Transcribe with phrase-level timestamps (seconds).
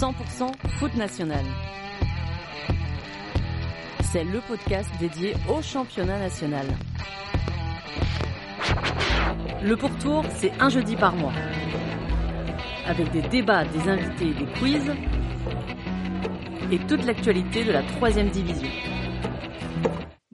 [0.00, 1.44] 100% foot national.
[4.00, 6.64] C'est le podcast dédié au championnat national.
[9.62, 11.34] Le pourtour, c'est un jeudi par mois.
[12.86, 14.90] Avec des débats, des invités des quiz.
[16.72, 18.70] Et toute l'actualité de la troisième division.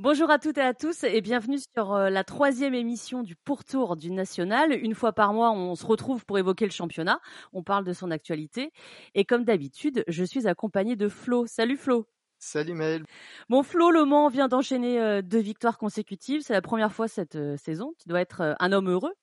[0.08, 3.96] Bonjour à toutes et à tous et bienvenue sur euh, la troisième émission du pourtour
[3.96, 4.70] du national.
[4.70, 7.18] Une fois par mois, on se retrouve pour évoquer le championnat.
[7.52, 8.70] On parle de son actualité.
[9.16, 11.44] Et comme d'habitude, je suis accompagnée de Flo.
[11.48, 12.06] Salut Flo.
[12.38, 13.02] Salut Maël.
[13.48, 16.42] Bon Flo, Le Mans vient d'enchaîner euh, deux victoires consécutives.
[16.42, 17.92] C'est la première fois cette euh, saison.
[18.00, 19.14] Tu dois être un homme heureux.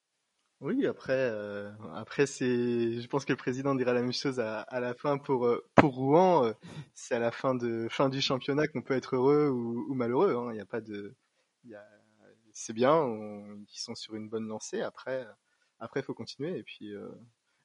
[0.63, 4.61] Oui, après, euh, après c'est, je pense que le président dira la même chose à,
[4.61, 6.45] à la fin pour euh, pour Rouen.
[6.45, 6.53] Euh,
[6.93, 10.33] c'est à la fin de fin du championnat qu'on peut être heureux ou, ou malheureux.
[10.33, 10.51] Hein.
[10.51, 11.17] Il n'y a pas de,
[12.53, 14.79] c'est bien, on, ils sont sur une bonne lancée.
[14.79, 15.27] Après,
[15.79, 16.57] après, il faut continuer.
[16.57, 16.93] Et puis,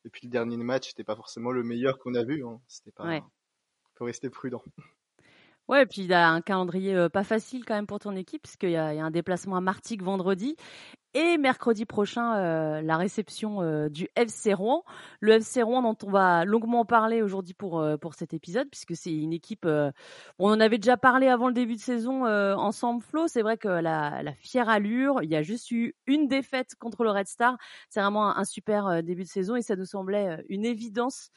[0.04, 2.44] et puis le dernier match, c'était pas forcément le meilleur qu'on a vu.
[2.44, 2.60] Hein.
[2.66, 3.22] C'était pas, ouais.
[3.94, 4.64] faut rester prudent.
[5.68, 8.56] Ouais, et puis il a un calendrier pas facile quand même pour ton équipe, parce
[8.56, 10.56] qu'il y, y, a un déplacement à Martigues vendredi
[11.18, 14.84] et mercredi prochain euh, la réception euh, du FC Rouen.
[15.18, 18.94] Le FC Rouen dont on va longuement parler aujourd'hui pour euh, pour cet épisode puisque
[18.94, 19.66] c'est une équipe
[20.38, 23.68] on en avait déjà parlé avant le début de saison ensemble Flo, c'est vrai que
[23.68, 27.56] la, la fière allure, il y a juste eu une défaite contre le Red Star,
[27.88, 31.30] c'est vraiment un, un super début de saison et ça nous semblait une évidence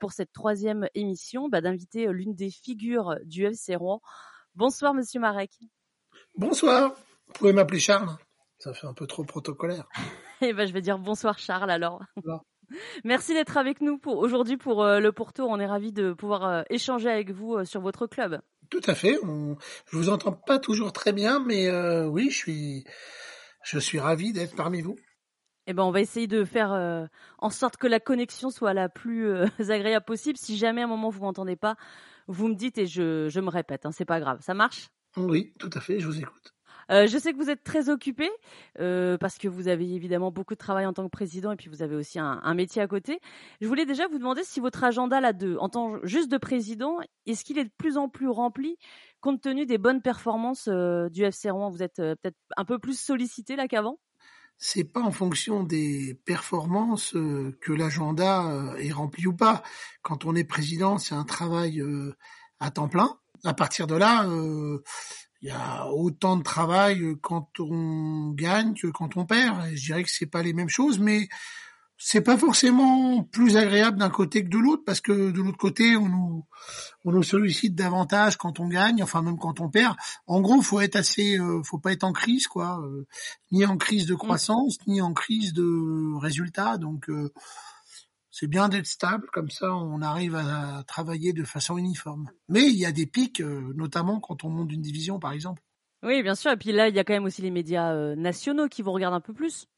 [0.00, 4.02] pour cette troisième émission bah, d'inviter l'une des figures du FC Rouen.
[4.54, 5.52] Bonsoir monsieur Marek.
[6.36, 6.94] Bonsoir.
[7.26, 8.16] Vous pouvez m'appeler Charles.
[8.66, 9.86] Ça fait un peu trop protocolaire.
[10.42, 12.02] Eh ben, je vais dire bonsoir Charles alors.
[13.04, 15.48] Merci d'être avec nous pour aujourd'hui pour euh, le pourtour.
[15.48, 18.42] On est ravis de pouvoir euh, échanger avec vous euh, sur votre club.
[18.68, 19.16] Tout à fait.
[19.22, 19.56] On...
[19.90, 21.70] Je vous entends pas toujours très bien, mais
[22.06, 22.84] oui, je suis,
[23.62, 24.96] je suis ravi d'être parmi vous.
[25.68, 29.30] Eh ben, on va essayer de faire en sorte que la connexion soit la plus
[29.70, 30.36] agréable possible.
[30.36, 31.76] Si jamais à un moment vous m'entendez pas,
[32.26, 33.86] vous me dites et je, je me répète.
[33.86, 34.40] Hein, c'est pas grave.
[34.42, 34.88] Ça marche?
[35.16, 36.00] Oui, tout à fait.
[36.00, 36.55] Je vous écoute.
[36.90, 38.30] Euh, je sais que vous êtes très occupé
[38.78, 41.68] euh, parce que vous avez évidemment beaucoup de travail en tant que président et puis
[41.68, 43.20] vous avez aussi un, un métier à côté.
[43.60, 46.98] Je voulais déjà vous demander si votre agenda là de, en tant juste de président,
[47.26, 48.76] est-ce qu'il est de plus en plus rempli
[49.20, 51.70] compte tenu des bonnes performances euh, du FC Rouen?
[51.70, 53.98] Vous êtes euh, peut-être un peu plus sollicité là qu'avant?
[54.58, 59.62] C'est pas en fonction des performances euh, que l'agenda euh, est rempli ou pas.
[60.02, 62.16] Quand on est président, c'est un travail euh,
[62.58, 63.18] à temps plein.
[63.44, 64.26] À partir de là,
[65.46, 69.64] il y a autant de travail quand on gagne que quand on perd.
[69.68, 71.28] Et je dirais que c'est pas les mêmes choses, mais
[71.98, 75.96] c'est pas forcément plus agréable d'un côté que de l'autre parce que de l'autre côté
[75.96, 76.44] on nous
[77.04, 79.96] on nous sollicite davantage quand on gagne enfin même quand on perd
[80.26, 83.06] en gros faut être assez euh, faut pas être en crise quoi euh,
[83.50, 84.90] ni en crise de croissance mmh.
[84.92, 87.32] ni en crise de résultats donc euh,
[88.38, 92.28] c'est bien d'être stable comme ça on arrive à travailler de façon uniforme.
[92.48, 95.62] Mais il y a des pics notamment quand on monte d'une division par exemple.
[96.02, 96.50] Oui bien sûr.
[96.50, 99.14] Et puis là il y a quand même aussi les médias nationaux qui vous regardent
[99.14, 99.68] un peu plus.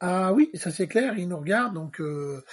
[0.00, 2.44] Ah oui, ça c'est clair, ils nous regardent, donc euh,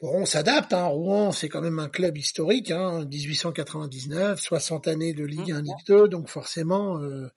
[0.00, 0.72] bon, on s'adapte.
[0.72, 0.86] Hein.
[0.86, 5.86] Rouen, c'est quand même un club historique, hein, 1899, 60 années de Ligue 1, Ligue
[5.86, 7.28] 2, donc forcément, euh,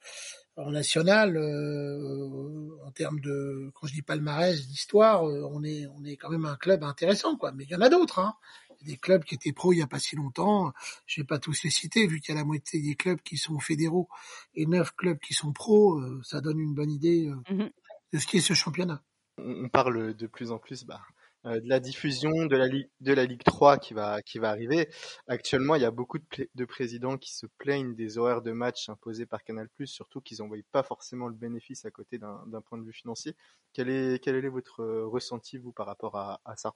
[0.66, 6.04] en national, euh, en termes de, quand je dis palmarès, d'histoire, euh, on est, on
[6.06, 7.52] est quand même un club intéressant, quoi.
[7.52, 8.36] Mais il y en a d'autres, hein.
[8.82, 10.72] Des clubs qui étaient pros il y a pas si longtemps.
[11.06, 13.36] Je vais pas tous les citer, vu qu'il y a la moitié des clubs qui
[13.36, 14.08] sont fédéraux
[14.56, 17.30] et neuf clubs qui sont pros, euh, ça donne une bonne idée.
[17.50, 17.72] Mm -hmm
[18.12, 19.04] de ce qui est ce championnat.
[19.38, 23.14] On parle de plus en plus bah, euh, de la diffusion de la, Ligue, de
[23.14, 24.90] la Ligue 3 qui va, qui va arriver.
[25.28, 28.90] Actuellement, il y a beaucoup de, de présidents qui se plaignent des horaires de match
[28.90, 32.78] imposés par Canal+, surtout qu'ils n'en voient pas forcément le bénéfice à côté d'un point
[32.78, 33.36] de vue financier.
[33.74, 36.74] Quel est, quel est votre ressenti, vous, par rapport à ça?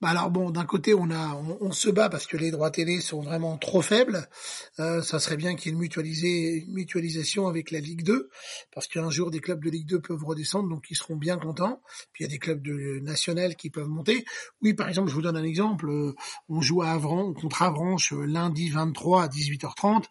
[0.00, 2.70] Bah alors bon, d'un côté, on a, on, on, se bat parce que les droits
[2.70, 4.28] télé sont vraiment trop faibles.
[4.78, 8.30] Euh, ça serait bien qu'il y ait une, une mutualisation avec la Ligue 2,
[8.72, 11.82] parce qu'un jour des clubs de Ligue 2 peuvent redescendre, donc ils seront bien contents.
[12.12, 14.24] Puis il y a des clubs de national qui peuvent monter.
[14.62, 15.88] Oui, par exemple, je vous donne un exemple.
[15.90, 16.14] Euh,
[16.48, 20.04] on joue à Avran contre Avranches euh, lundi 23 à 18h30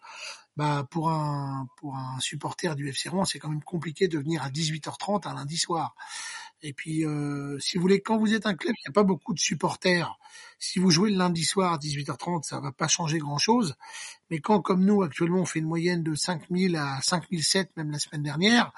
[0.58, 4.42] bah pour un pour un supporter du FC Rouen, c'est quand même compliqué de venir
[4.42, 5.94] à 18h30 un lundi soir.
[6.62, 9.04] Et puis, euh, si vous voulez, quand vous êtes un club, il n'y a pas
[9.04, 10.18] beaucoup de supporters.
[10.58, 13.76] Si vous jouez le lundi soir à 18h30, ça va pas changer grand-chose.
[14.30, 17.98] Mais quand, comme nous, actuellement, on fait une moyenne de 5000 à 5007, même la
[17.98, 18.72] semaine dernière,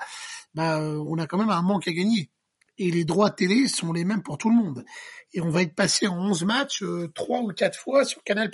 [0.55, 2.31] bah, on a quand même un manque à gagner.
[2.77, 4.85] Et les droits télé sont les mêmes pour tout le monde.
[5.33, 8.50] Et on va être passé en 11 matchs, euh, 3 ou 4 fois sur Canal+.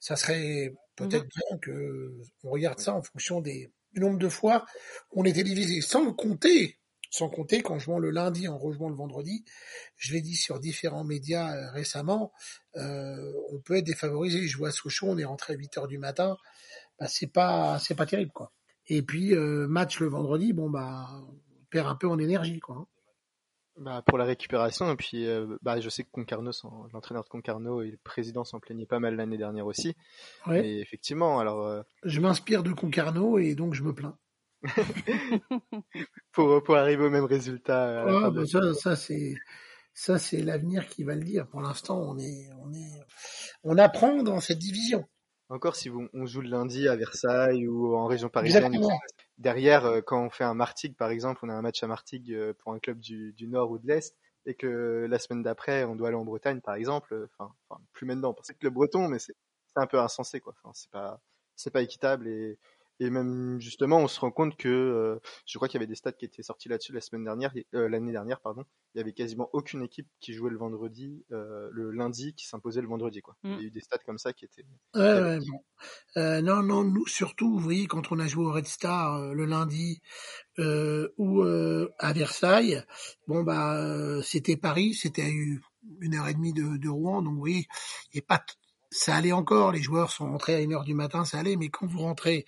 [0.00, 1.40] Ça serait peut-être mmh.
[1.48, 2.14] bien que
[2.44, 4.66] on regarde ça en fonction des, du nombre de fois
[5.08, 6.79] qu'on est télévisé, sans compter
[7.10, 9.44] Sans compter qu'en jouant le lundi, en rejouant le vendredi,
[9.96, 12.32] je l'ai dit sur différents médias euh, récemment,
[12.76, 14.46] euh, on peut être défavorisé.
[14.46, 16.36] Je vois à Sochaux, on est rentré à 8 heures du matin,
[17.00, 18.52] bah, c'est pas c'est pas terrible quoi.
[18.86, 22.76] Et puis euh, match le vendredi, bon bah on perd un peu en énergie quoi.
[22.76, 22.86] Hein.
[23.76, 25.26] Bah, pour la récupération, et puis
[25.62, 26.50] bah, je sais que Concarneau,
[26.92, 29.96] l'entraîneur de Concarneau et le président s'en plaignaient pas mal l'année dernière aussi.
[30.46, 30.66] Ouais.
[30.66, 31.82] Et effectivement, alors.
[32.04, 34.18] Je m'inspire de Concarneau et donc je me plains.
[36.32, 38.04] pour, pour arriver au même résultat.
[38.30, 39.34] bah ça, ça c'est
[39.94, 41.46] ça c'est l'avenir qui va le dire.
[41.48, 43.00] Pour l'instant, on est on est
[43.64, 45.06] on apprend dans cette division.
[45.50, 48.72] Encore si vous, on joue le lundi à Versailles ou en région parisienne.
[49.36, 52.32] Derrière, euh, quand on fait un Martigues par exemple, on a un match à Martigues
[52.32, 54.16] euh, pour un club du, du nord ou de l'est,
[54.46, 57.14] et que la semaine d'après on doit aller en Bretagne par exemple.
[57.14, 59.34] Euh, enfin, enfin plus maintenant parce que le breton, mais c'est
[59.74, 60.54] un peu insensé quoi.
[60.62, 61.20] Enfin, c'est pas
[61.56, 62.56] c'est pas équitable et
[63.00, 65.94] et même justement, on se rend compte que euh, je crois qu'il y avait des
[65.94, 68.64] stats qui étaient sortis là-dessus la semaine dernière, euh, l'année dernière, pardon.
[68.94, 72.82] Il y avait quasiment aucune équipe qui jouait le vendredi, euh, le lundi, qui s'imposait
[72.82, 73.22] le vendredi.
[73.22, 73.36] Quoi.
[73.42, 73.62] Il y a mm.
[73.62, 74.66] eu des stats comme ça qui étaient.
[74.94, 75.38] Ouais,
[76.16, 79.46] ouais, non, non, nous surtout, vous voyez, quand on a joué au Red Star le
[79.46, 80.02] lundi
[80.58, 82.84] ou à Versailles,
[83.26, 87.40] bon bah c'était Paris, c'était à une heure et demie de, de Rouen, donc vous
[87.40, 87.66] voyez,
[88.12, 88.44] il n'y a pas
[88.90, 91.68] ça allait encore, les joueurs sont rentrés à une heure du matin, ça allait, mais
[91.68, 92.44] quand vous rentrez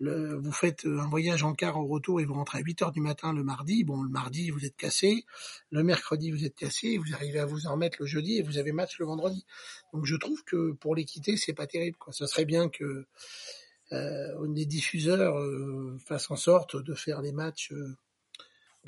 [0.00, 2.92] vous faites euh, un voyage en car au retour et vous rentrez à 8 heures
[2.92, 3.84] du matin le mardi.
[3.84, 5.24] Bon, le mardi, vous êtes cassé.
[5.70, 6.98] Le mercredi, vous êtes cassé.
[6.98, 9.44] Vous arrivez à vous en remettre le jeudi et vous avez match le vendredi.
[9.92, 12.12] Donc, je trouve que pour l'équité, c'est pas terrible, quoi.
[12.12, 13.06] Ça serait bien que
[13.92, 17.96] euh, les diffuseurs euh, fassent en sorte de faire des matchs euh,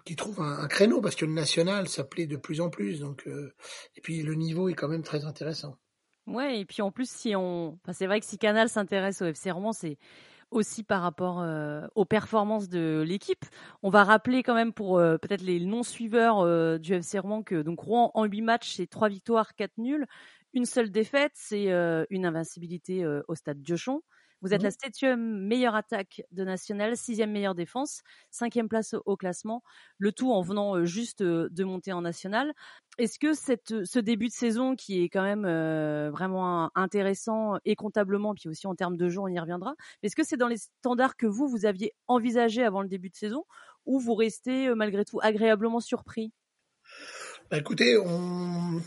[0.05, 3.01] qui trouvent un, créneau parce que le national, ça plaît de plus en plus.
[3.01, 5.77] Donc, et puis le niveau est quand même très intéressant.
[6.27, 9.51] Ouais, et puis en plus, si on, c'est vrai que si Canal s'intéresse au FC
[9.51, 9.99] Rouen, c'est
[10.50, 13.44] aussi par rapport euh, aux performances de l'équipe.
[13.82, 17.62] On va rappeler quand même pour euh, peut-être les non-suiveurs euh, du FC Rouen que
[17.62, 20.06] donc Rouen en 8 matchs, c'est 3 victoires, 4 nuls.
[20.52, 21.69] Une seule défaite, c'est
[22.11, 24.02] une invincibilité au stade Diochon.
[24.43, 24.65] Vous êtes mmh.
[24.65, 29.63] la septième meilleure attaque de National, sixième meilleure défense, cinquième place au classement,
[29.99, 32.53] le tout en venant juste de monter en National.
[32.99, 35.47] Est-ce que cette, ce début de saison qui est quand même
[36.11, 40.25] vraiment intéressant et comptablement, puis aussi en termes de jours, on y reviendra, est-ce que
[40.25, 43.45] c'est dans les standards que vous, vous aviez envisagé avant le début de saison
[43.87, 46.33] ou vous restez malgré tout agréablement surpris?
[47.51, 48.81] Bah écoutez, on,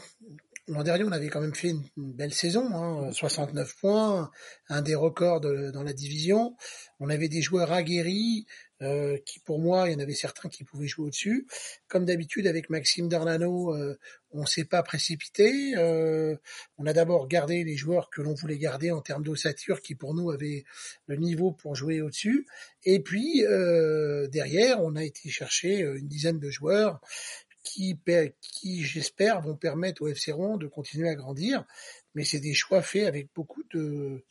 [0.68, 4.32] L'an dernier, on avait quand même fait une, belle saison, hein, 69 points,
[4.70, 6.56] un des records dans la division.
[7.02, 8.46] On avait des joueurs aguerris,
[8.82, 11.48] euh, qui pour moi, il y en avait certains qui pouvaient jouer au-dessus.
[11.90, 14.00] Comme d'habitude, avec Maxime Dornano, euh,
[14.32, 15.76] on s'est pas précipité.
[15.76, 16.36] Euh,
[16.78, 20.14] on a d'abord gardé les joueurs que l'on voulait garder en termes d'ossature, qui pour
[20.14, 20.64] nous avaient
[21.08, 22.46] le niveau pour jouer au-dessus.
[22.86, 27.00] Et puis euh, derrière, on a été chercher une dizaine de joueurs
[27.64, 27.98] qui,
[28.42, 31.66] qui j'espère, vont permettre au FC Rouen de continuer à grandir.
[32.14, 34.24] Mais c'est des choix faits avec beaucoup de,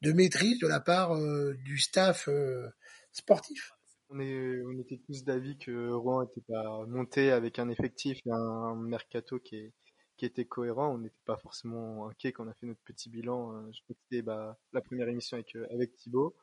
[0.00, 2.68] de maîtrise de la part euh, du staff euh,
[3.12, 3.72] sportif.
[4.08, 8.30] On, est, on était tous d'avis que Rouen n'était pas monté avec un effectif et
[8.32, 9.72] un mercato qui, est,
[10.16, 10.94] qui était cohérent.
[10.94, 13.52] On n'était pas forcément inquiet quand on a fait notre petit bilan.
[13.52, 16.34] Euh, je crois que c'était bah, la première émission avec, avec Thibaut.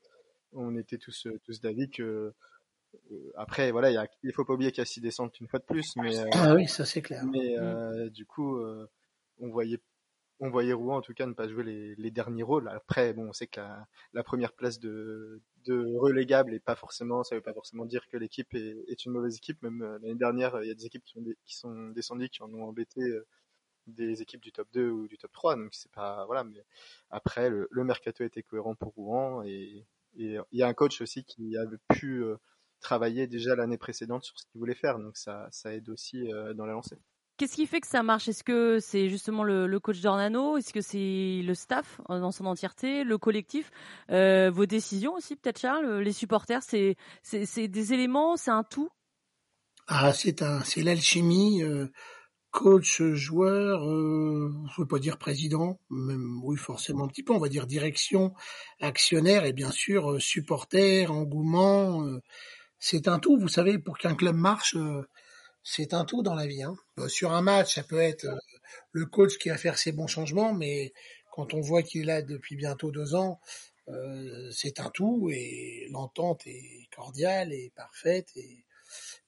[0.53, 2.33] On était tous, tous d'avis que
[3.35, 5.59] après, voilà, y a, il faut pas oublier qu'il y a six descentes une fois
[5.59, 7.23] de plus, mais euh, ah oui, ça c'est clair.
[7.25, 7.59] Mais mm.
[7.59, 8.59] euh, du coup,
[9.39, 9.79] on voyait,
[10.39, 12.69] on voyait Rouen en tout cas ne pas jouer les, les derniers rôles.
[12.69, 17.23] Après, bon, on sait que la, la première place de, de relégable et pas forcément,
[17.23, 19.61] ça veut pas forcément dire que l'équipe est, est, une mauvaise équipe.
[19.61, 22.54] Même l'année dernière, il y a des équipes qui, ont qui sont descendues, qui en
[22.54, 23.01] ont embêté
[23.87, 26.61] des équipes du top 2 ou du top 3 donc c'est pas voilà mais
[27.09, 29.85] après le, le mercato était cohérent pour Rouen et
[30.18, 32.23] il y a un coach aussi qui avait pu
[32.80, 35.00] travaillé déjà l'année précédente sur ce qu'il voulait faire.
[35.00, 36.98] Donc ça, ça aide aussi euh, dans la lancée.
[37.38, 38.28] Qu'est-ce qui fait que ça marche?
[38.28, 40.57] Est-ce que c'est justement le, le coach Dornano?
[40.57, 43.69] Est-ce que c'est le staff dans son entièreté, le collectif,
[44.10, 48.90] euh, vos décisions aussi peut-être Charles, les supporters C'est c'est des éléments, c'est un tout?
[49.86, 51.62] Ah, c'est un, c'est l'alchimie.
[51.62, 51.88] Euh,
[52.50, 57.40] coach, joueur, euh, je veux pas dire président, même oui forcément un petit peu, on
[57.40, 58.34] va dire direction,
[58.81, 62.04] actionnaire et bien sûr supporter, engouement.
[62.78, 63.38] Euh, c'est un tout.
[63.40, 65.07] Vous savez, pour qu'un club marche, euh,
[65.64, 66.64] c'est un tout dans la vie.
[66.64, 66.76] Hein.
[67.00, 68.38] Euh, sur un match, ça peut être euh,
[68.92, 70.94] le coach qui va faire ses bons changements, mais
[71.31, 73.40] quand on voit qu'il est là depuis bientôt deux ans,
[74.52, 78.66] c'est un tout et l'entente est cordiale et parfaite et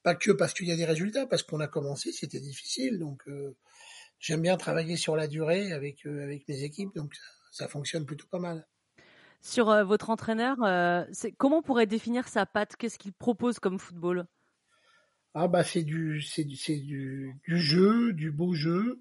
[0.03, 2.99] pas que parce qu'il y a des résultats, parce qu'on a commencé, c'était difficile.
[2.99, 3.23] Donc
[4.19, 7.13] j'aime bien travailler sur la durée avec avec mes équipes, donc
[7.51, 8.67] ça fonctionne plutôt pas mal
[9.41, 11.03] sur euh, votre entraîneur, euh,
[11.37, 12.75] comment on pourrait définir sa patte?
[12.75, 14.25] Qu'est-ce qu'il propose comme football?
[15.33, 18.99] Ah bah c'est du c'est du du, du jeu, du beau jeu,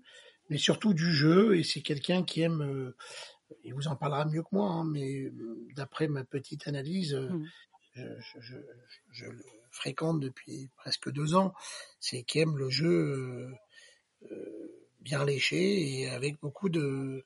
[0.50, 1.56] mais surtout du jeu.
[1.56, 2.60] Et c'est quelqu'un qui aime.
[2.62, 2.96] euh,
[3.64, 5.32] il vous en parlera mieux que moi, hein, mais
[5.74, 7.50] d'après ma petite analyse, euh, Mm.
[7.94, 8.56] je, je, je,
[9.12, 11.54] je le fréquente depuis presque deux ans.
[12.00, 13.50] C'est qui aime le jeu
[15.00, 17.24] bien léché et avec beaucoup de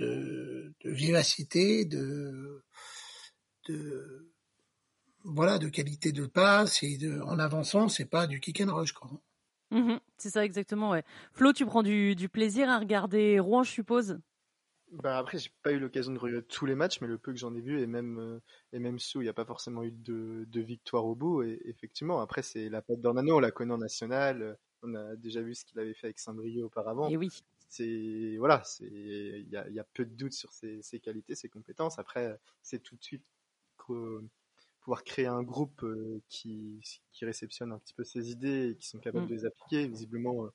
[0.00, 2.62] de, de vivacité, de
[3.68, 4.30] de
[5.24, 8.92] voilà, de qualité de passe et de, en avançant, c'est pas du kick and rush,
[8.92, 9.10] quoi.
[9.70, 11.04] Mhm, c'est ça exactement, ouais.
[11.32, 14.18] Flo, tu prends du, du plaisir à regarder Rouen, je suppose?
[14.92, 17.38] Bah après, j'ai pas eu l'occasion de regarder tous les matchs, mais le peu que
[17.38, 18.40] j'en ai vu, et même, euh,
[18.72, 21.44] et même ceux où il n'y a pas forcément eu de, de victoire au bout,
[21.44, 25.14] et effectivement, après, c'est la patte d'Ornano, on la connaît en national, euh, on a
[25.14, 27.08] déjà vu ce qu'il avait fait avec Saint-Brieuc auparavant.
[27.08, 27.28] Et oui.
[27.72, 30.98] C'est, voilà, c'est, il y a, il y a peu de doutes sur ses, ses
[30.98, 31.98] qualités, ses compétences.
[32.00, 33.24] Après, c'est tout de suite
[34.80, 36.80] pouvoir créer un groupe euh, qui,
[37.12, 39.28] qui réceptionne un petit peu ses idées et qui sont capables Mm.
[39.28, 39.86] de les appliquer.
[39.86, 40.48] Visiblement, euh,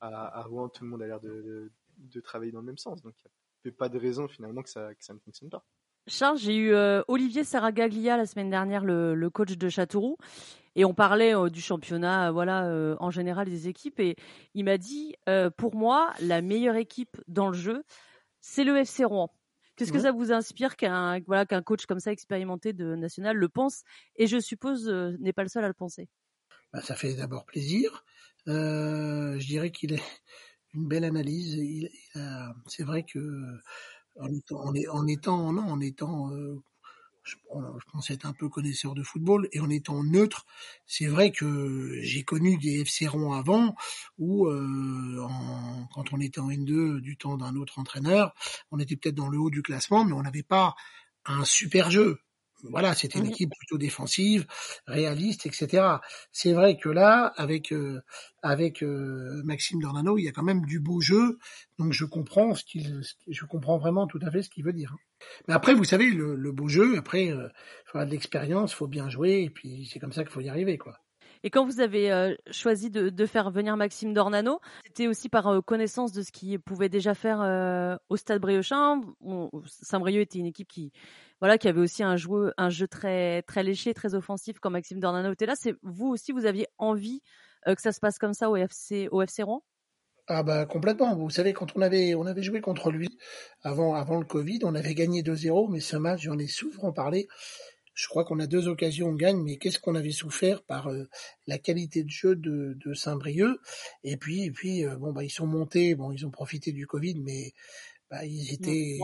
[0.00, 2.78] à, à Rouen, tout le monde a l'air de, de, de travailler dans le même
[2.78, 3.02] sens.
[3.02, 3.14] Donc,
[3.64, 5.64] il n'y a pas de raison finalement que ça, que ça ne fonctionne pas.
[6.08, 10.16] Charles, j'ai eu euh, Olivier Saragaglia la semaine dernière, le, le coach de Châteauroux,
[10.76, 14.16] et on parlait euh, du championnat, euh, voilà, euh, en général des équipes, et
[14.54, 15.14] il m'a dit,
[15.56, 17.84] pour moi, la meilleure équipe dans le jeu,
[18.40, 19.34] c'est le FC Rouen.
[19.76, 20.00] Qu'est-ce que Ouais.
[20.00, 23.82] ça vous inspire qu'un voilà qu'un coach comme ça expérimenté de national le pense
[24.16, 24.88] et je suppose
[25.20, 26.08] n'est pas le seul à le penser?
[26.72, 28.04] Bah, ça fait d'abord plaisir.
[28.46, 30.02] Je dirais qu'il est
[30.74, 31.54] une belle analyse.
[31.54, 33.18] Il, il a- c'est vrai que
[34.16, 36.62] en étant, en non, en étant, euh,
[37.22, 37.36] je,
[37.92, 40.46] pense être un peu connaisseur de football et en étant neutre,
[40.86, 43.74] c'est vrai que j'ai connu des FC Rouen avant
[44.18, 45.26] où, euh,
[45.94, 48.34] quand on était en N2 du temps d'un autre entraîneur,
[48.70, 50.74] on était peut-être dans le haut du classement, mais on n'avait pas
[51.24, 52.18] un super jeu.
[52.62, 53.26] Voilà, c'était une Mhm.
[53.26, 54.46] équipe plutôt défensive,
[54.86, 56.00] réaliste, etc.
[56.32, 58.00] C'est vrai que là, avec euh,
[58.42, 61.38] avec euh, Maxime Dornano, il y a quand même du beau jeu,
[61.78, 64.94] donc je comprends ce qu'il, je comprends vraiment tout à fait ce qu'il veut dire.
[65.48, 67.50] Mais après, vous savez, le, le beau jeu, après, il
[67.86, 70.78] faudra de l'expérience, faut bien jouer, et puis c'est comme ça qu'il faut y arriver,
[70.78, 70.98] quoi.
[71.44, 75.60] Et quand vous avez euh, choisi de, faire venir Maxime Dornano, c'était aussi par euh,
[75.60, 79.00] connaissance de ce qu'il pouvait déjà faire euh, au Stade Briochin.
[79.66, 80.92] Saint-Brieuc était une équipe qui,
[81.40, 82.52] voilà, qui avait aussi un jeu,
[82.88, 85.54] très, léché, très offensif quand Maxime Dornano était là.
[85.56, 87.22] C'est vous aussi, vous aviez envie
[87.66, 89.44] que ça se passe comme ça au FC, au FC
[90.26, 91.14] Ah bah complètement.
[91.16, 93.18] Vous savez, quand on avait on avait joué contre lui
[93.62, 97.28] avant avant le Covid, on avait gagné 2-0, mais ce match, j'en ai souvent parlé.
[97.94, 101.08] Je crois qu'on a deux occasions, on gagne, mais qu'est-ce qu'on avait souffert par euh,
[101.46, 103.58] la qualité de jeu de, de Saint-Brieuc.
[104.04, 106.86] Et puis, et puis, euh, bon bah ils sont montés, bon ils ont profité du
[106.86, 107.52] Covid, mais
[108.10, 108.98] bah, ils étaient,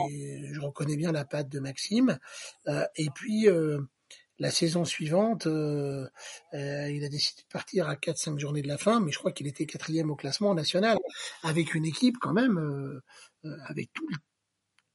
[0.52, 2.18] je reconnais bien la patte de Maxime.
[2.66, 3.46] Euh, et puis
[4.38, 9.12] la saison suivante, il a décidé de partir à 4-5 journées de la fin, mais
[9.12, 10.96] je crois qu'il était quatrième au classement national,
[11.42, 13.00] avec une équipe quand même,
[13.68, 13.90] avec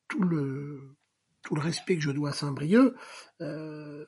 [0.07, 0.95] tout le
[1.43, 2.95] tout le respect que je dois à Saint-Brieuc.
[3.41, 4.05] Euh,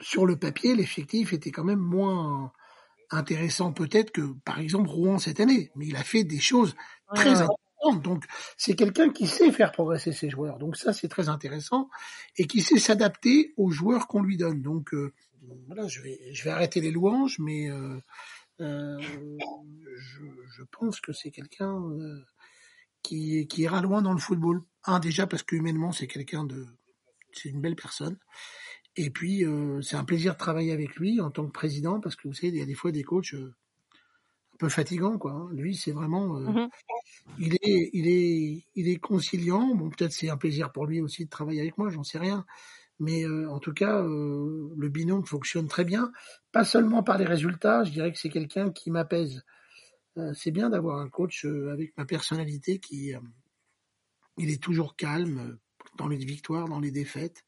[0.00, 2.52] sur le papier, l'effectif était quand même moins
[3.10, 6.74] intéressant peut-être que par exemple Rouen cette année, mais il a fait des choses
[7.14, 7.46] très ouais.
[7.82, 8.02] intéressantes.
[8.02, 8.24] Donc
[8.56, 10.58] c'est quelqu'un qui sait faire progresser ses joueurs.
[10.58, 11.88] Donc ça c'est très intéressant
[12.38, 14.62] et qui sait s'adapter aux joueurs qu'on lui donne.
[14.62, 15.12] Donc euh,
[15.66, 18.00] voilà, je vais je vais arrêter les louanges, mais euh,
[18.60, 20.24] euh, je,
[20.56, 22.24] je pense que c'est quelqu'un euh,
[23.02, 24.62] qui qui ira loin dans le football.
[24.84, 26.66] Un déjà parce que humainement c'est quelqu'un de
[27.32, 28.18] c'est une belle personne.
[28.96, 32.14] Et puis, euh, c'est un plaisir de travailler avec lui en tant que président, parce
[32.14, 33.54] que vous savez, il y a des fois des coachs euh,
[34.52, 35.32] un peu fatigants, quoi.
[35.32, 35.48] hein.
[35.52, 36.68] Lui, c'est vraiment, euh, Mhm.
[37.38, 39.74] il est, il est, il est conciliant.
[39.74, 42.44] Bon, peut-être c'est un plaisir pour lui aussi de travailler avec moi, j'en sais rien.
[43.00, 46.12] Mais euh, en tout cas, euh, le binôme fonctionne très bien.
[46.52, 49.42] Pas seulement par les résultats, je dirais que c'est quelqu'un qui m'apaise.
[50.18, 53.20] Euh, c'est bien d'avoir un coach euh, avec ma personnalité qui, euh,
[54.36, 55.58] il est toujours calme
[55.96, 57.44] dans les victoires, dans les défaites.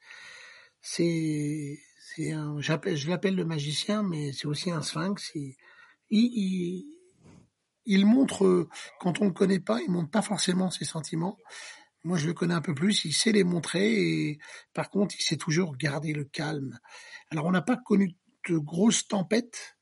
[0.80, 1.78] C'est
[2.16, 5.32] c'est un je l'appelle le magicien mais c'est aussi un sphinx.
[5.34, 5.56] Il,
[6.10, 6.84] il,
[7.86, 8.68] il, montre
[9.00, 11.38] quand on le connaît pas il montre pas forcément ses sentiments.
[12.02, 14.38] Moi je le connais un peu plus il sait les montrer et
[14.74, 16.78] par contre il sait toujours garder le calme.
[17.30, 18.16] Alors on n'a pas connu
[18.48, 19.76] de grosses tempêtes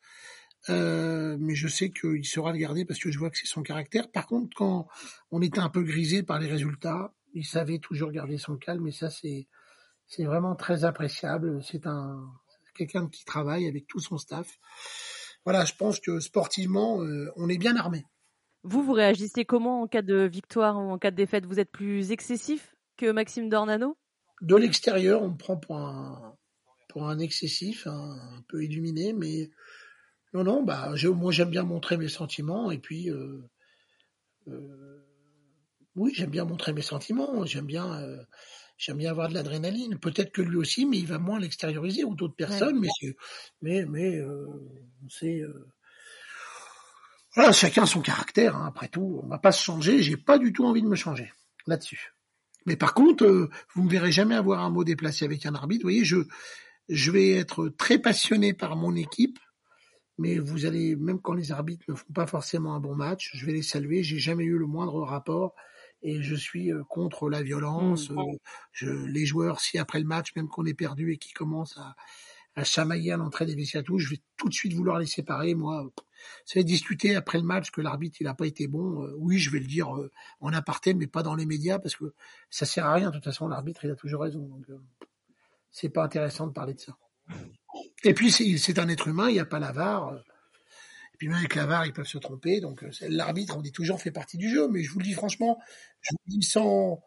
[0.69, 3.63] euh, mais je sais qu'il saura le garder parce que je vois que c'est son
[3.63, 4.87] caractère par contre quand
[5.31, 8.93] on était un peu grisé par les résultats il savait toujours garder son calme et
[8.93, 9.49] ça c'est
[10.13, 11.63] c'est vraiment très appréciable.
[11.63, 12.31] C'est un
[12.75, 14.59] quelqu'un qui travaille avec tout son staff.
[15.45, 18.05] Voilà, je pense que sportivement, euh, on est bien armé.
[18.63, 21.47] Vous, vous réagissez comment en cas de victoire ou en cas de défaite?
[21.47, 23.97] Vous êtes plus excessif que Maxime Dornano?
[24.41, 26.37] De l'extérieur, on me prend pour un
[26.89, 29.51] pour un excessif, un, un peu illuminé, mais
[30.35, 33.43] Non, non, bah, je, moi j'aime bien montrer mes sentiments et puis euh,
[34.49, 35.05] euh,
[35.95, 38.17] oui, j'aime bien montrer mes sentiments, j'aime bien euh,
[38.79, 39.99] j'aime bien avoir de l'adrénaline.
[39.99, 42.89] Peut-être que lui aussi, mais il va moins l'extérioriser ou d'autres personnes, mais
[43.61, 44.47] mais mais euh,
[45.11, 45.43] c'est
[47.35, 48.57] voilà, chacun son caractère.
[48.57, 50.03] Hein, après tout, on va pas se changer.
[50.03, 51.31] J'ai pas du tout envie de me changer
[51.67, 52.15] là-dessus.
[52.65, 55.83] Mais par contre, vous me verrez jamais avoir un mot déplacé avec un arbitre.
[55.83, 56.19] Vous voyez, je
[56.89, 59.39] je vais être très passionné par mon équipe
[60.23, 63.45] mais vous allez, même quand les arbitres ne font pas forcément un bon match, je
[63.45, 64.05] vais les saluer.
[64.05, 65.57] J'ai jamais eu le moindre rapport
[66.01, 68.09] et je suis euh, contre la violence.
[68.09, 68.19] Mmh.
[68.19, 68.39] Euh,
[68.71, 71.97] je, les joueurs, si après le match, même qu'on est perdu et qu'ils commencent à,
[72.55, 75.57] à chamailler à l'entrée des vestiaires, je vais tout de suite vouloir les séparer.
[75.57, 75.91] Moi,
[76.45, 79.03] ça va discuter après le match que l'arbitre il a pas été bon.
[79.03, 79.89] Euh, oui, je vais le dire
[80.39, 82.15] en aparté, mais pas dans les médias parce que
[82.49, 83.11] ça sert à rien.
[83.11, 84.47] De toute façon, l'arbitre il a toujours raison.
[84.47, 84.67] Donc,
[85.73, 86.97] c'est pas intéressant de parler de ça.
[88.05, 90.15] Et puis c'est un être humain, il n'y a pas l'avare.
[91.15, 92.61] Et puis même avec l'avare, ils peuvent se tromper.
[92.61, 94.69] Donc euh, l'arbitre, on dit toujours, fait partie du jeu.
[94.69, 95.59] Mais je vous le dis franchement,
[96.01, 97.03] je vous le dis sans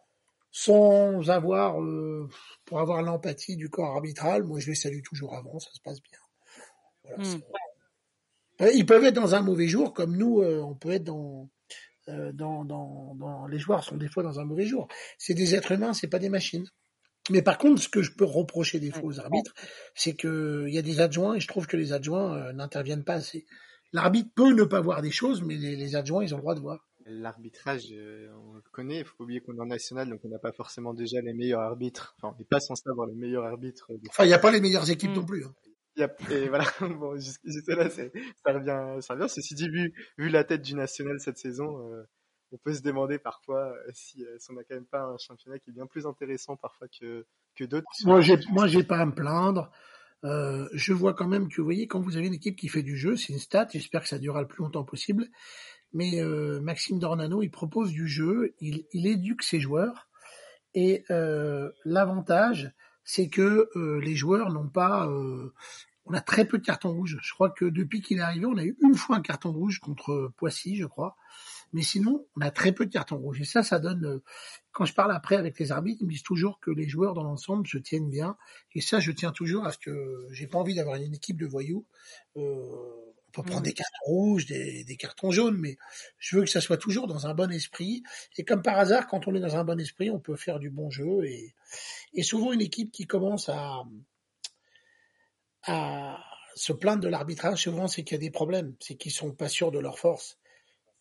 [0.50, 2.28] sans avoir euh,
[2.64, 4.44] pour avoir l'empathie du corps arbitral.
[4.44, 6.18] Moi, je les salue toujours avant, ça se passe bien.
[7.04, 7.40] Voilà, hmm.
[8.74, 11.50] Ils peuvent être dans un mauvais jour, comme nous, euh, on peut être dans,
[12.06, 14.88] dans, dans, dans, les joueurs sont des fois dans un mauvais jour.
[15.18, 16.66] C'est des êtres humains, c'est pas des machines.
[17.30, 19.54] Mais par contre, ce que je peux reprocher des fois aux arbitres,
[19.94, 23.14] c'est qu'il y a des adjoints et je trouve que les adjoints euh, n'interviennent pas
[23.14, 23.46] assez.
[23.92, 26.60] L'arbitre peut ne pas voir des choses, mais les, adjoints, ils ont le droit de
[26.60, 26.86] voir.
[27.06, 28.98] L'arbitrage, euh, on le connaît.
[28.98, 31.60] Il faut oublier qu'on est en national, donc on n'a pas forcément déjà les meilleurs
[31.60, 32.16] arbitres.
[32.18, 33.90] Enfin, on n'est pas censé avoir les meilleurs arbitres.
[34.08, 35.14] Enfin, il n'y a pas les meilleures équipes mm.
[35.14, 35.44] non plus.
[35.44, 35.54] Hein.
[35.96, 38.02] Y a, et voilà, bon, jusque là, ça
[38.52, 39.28] revient, ça revient.
[39.28, 42.02] Ceci dit, vu, vu la tête du national cette saison, euh,
[42.52, 45.18] on peut se demander parfois euh, si, euh, si on n'a quand même pas un
[45.18, 47.86] championnat qui est bien plus intéressant parfois que, que d'autres.
[48.04, 49.70] Moi, j'ai, moi, j'ai pas à me plaindre.
[50.24, 52.82] Euh, je vois quand même que, vous voyez, quand vous avez une équipe qui fait
[52.82, 55.28] du jeu, c'est une stat, j'espère que ça durera le plus longtemps possible,
[55.92, 56.20] mais
[56.62, 60.08] Maxime Dornano, il propose du jeu, il, il éduque ses joueurs,
[60.74, 61.04] et
[61.84, 62.72] l'avantage,
[63.04, 65.06] c'est que les joueurs n'ont pas...
[66.06, 67.18] on a très peu de cartons rouges.
[67.22, 69.78] Je crois que depuis qu'il est arrivé, on a eu une fois un carton rouge
[69.78, 71.14] contre Poissy, je crois.
[71.72, 73.40] Mais sinon, on a très peu de cartons rouges.
[73.40, 74.04] Et ça, ça donne.
[74.04, 74.22] Euh,
[74.72, 77.22] quand je parle après avec les arbitres, ils me disent toujours que les joueurs dans
[77.22, 78.36] l'ensemble se tiennent bien.
[78.74, 81.46] Et ça, je tiens toujours à ce que j'ai pas envie d'avoir une équipe de
[81.46, 81.84] voyous.
[82.36, 82.40] Euh,
[83.28, 85.76] on peut prendre des cartons rouges, des, des, cartons jaunes, mais
[86.18, 88.02] je veux que ça soit toujours dans un bon esprit.
[88.38, 90.70] Et comme par hasard, quand on est dans un bon esprit, on peut faire du
[90.70, 91.24] bon jeu.
[91.24, 91.54] Et,
[92.14, 93.82] et souvent, une équipe qui commence à,
[95.64, 96.18] à
[96.54, 98.74] se plaindre de l'arbitrage, souvent, c'est qu'il y a des problèmes.
[98.80, 100.38] C'est qu'ils sont pas sûrs de leur force.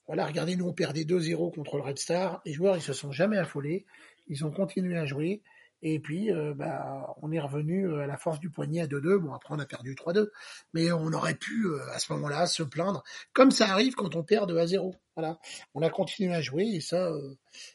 [0.08, 2.42] Voilà, regardez, nous on perdait 2-0 contre le Red Star.
[2.46, 3.86] Les joueurs, ils se sont jamais affolés.
[4.28, 5.42] Ils ont continué à jouer.
[5.82, 9.18] Et puis, euh, bah, on est revenu euh, à la force du poignet à 2-2.
[9.20, 10.30] Bon, après, on a perdu 3-2.
[10.74, 14.24] Mais on aurait pu, euh, à ce moment-là, se plaindre, comme ça arrive quand on
[14.24, 14.96] perd 2 à 0.
[15.16, 15.40] Voilà.
[15.74, 17.10] On a continué à jouer et ça,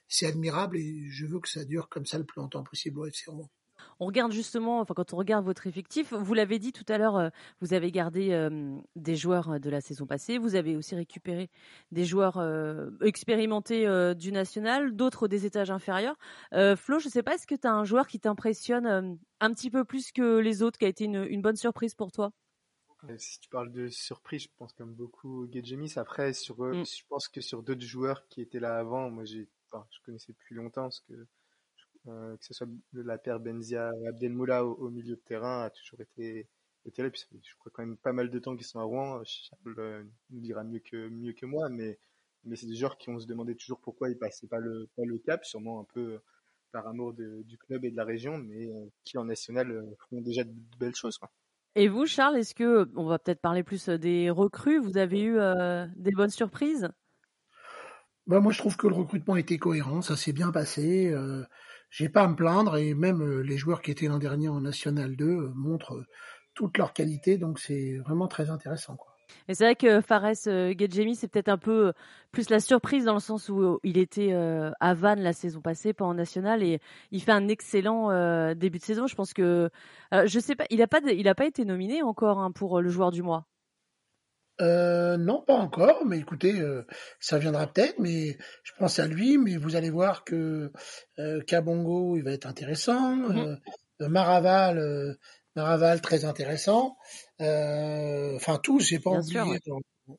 [0.09, 3.07] c'est admirable et je veux que ça dure comme ça le plus longtemps possible au
[3.07, 3.31] FC
[4.01, 7.17] on regarde justement, enfin quand on regarde votre effectif, vous l'avez dit tout à l'heure,
[7.17, 7.29] euh,
[7.61, 11.51] vous avez gardé euh, des joueurs euh, de la saison passée, vous avez aussi récupéré
[11.93, 12.41] des joueurs
[13.03, 16.17] expérimentés du national, d'autres des étages inférieurs.
[16.53, 19.71] Flo, je ne sais pas, est-ce que tu as un joueur qui t'impressionne un petit
[19.71, 22.33] peu plus que les autres, qui a été une, bonne surprise pour toi?
[23.19, 25.93] Si tu parles de surprise, je pense comme beaucoup Gedjemis.
[25.97, 26.85] Après, sur, mm.
[26.85, 30.33] je pense que sur d'autres joueurs qui étaient là avant, moi j'ai, enfin, je connaissais
[30.33, 31.27] plus longtemps parce que
[32.09, 36.01] euh, que ce soit la paire Benzia Abdelmoula au, au, milieu de terrain a toujours
[36.01, 36.49] été,
[36.87, 37.11] été là.
[37.11, 39.23] Puis je crois quand même pas mal de temps qu'ils sont à Rouen.
[39.25, 41.99] Charles euh, nous dira mieux que, mieux que moi, mais,
[42.45, 45.05] mais c'est des joueurs qui ont se demandé toujours pourquoi ils passaient pas le, pas
[45.05, 46.21] le cap, sûrement un peu
[46.73, 50.21] par amour de, du club et de la région, mais euh, qui en national font
[50.21, 51.19] déjà de, belles choses.
[51.19, 51.31] Quoi.
[51.75, 55.39] Et vous, Charles, est-ce que, on va peut-être parler plus des recrues, vous avez eu
[55.97, 56.89] des bonnes surprises?
[58.31, 61.11] Bah, moi, je trouve que le recrutement était cohérent, ça s'est bien passé.
[61.13, 61.43] Euh,
[61.91, 64.61] j'ai pas à me plaindre et même euh, les joueurs qui étaient l'an dernier en
[64.61, 66.07] National 2 euh, montrent euh,
[66.55, 68.97] toute leur qualité, donc c'est vraiment très intéressant.
[68.97, 69.15] Quoi.
[69.49, 71.93] Et c'est vrai que Fares Gedjemi, c'est peut-être un peu
[72.33, 76.05] plus la surprise dans le sens où il était à Vannes la saison passée, pas
[76.05, 76.81] en national, et
[77.13, 78.09] il fait un excellent
[78.55, 79.07] début de saison.
[79.07, 79.71] Je pense que,
[80.13, 82.91] je sais pas, il a pas, il a pas été nominé encore hein, pour le
[82.91, 83.47] joueur du mois.
[84.61, 86.87] Euh, non, pas encore, mais écoutez, euh,
[87.19, 90.71] ça viendra peut-être, mais je pense à lui, mais vous allez voir que
[91.19, 93.59] euh, Kabongo, il va être intéressant, mm-hmm.
[94.03, 95.17] euh, Maraval,
[95.57, 96.97] Maraval très intéressant,
[97.39, 99.39] enfin tous, j'ai pas envie,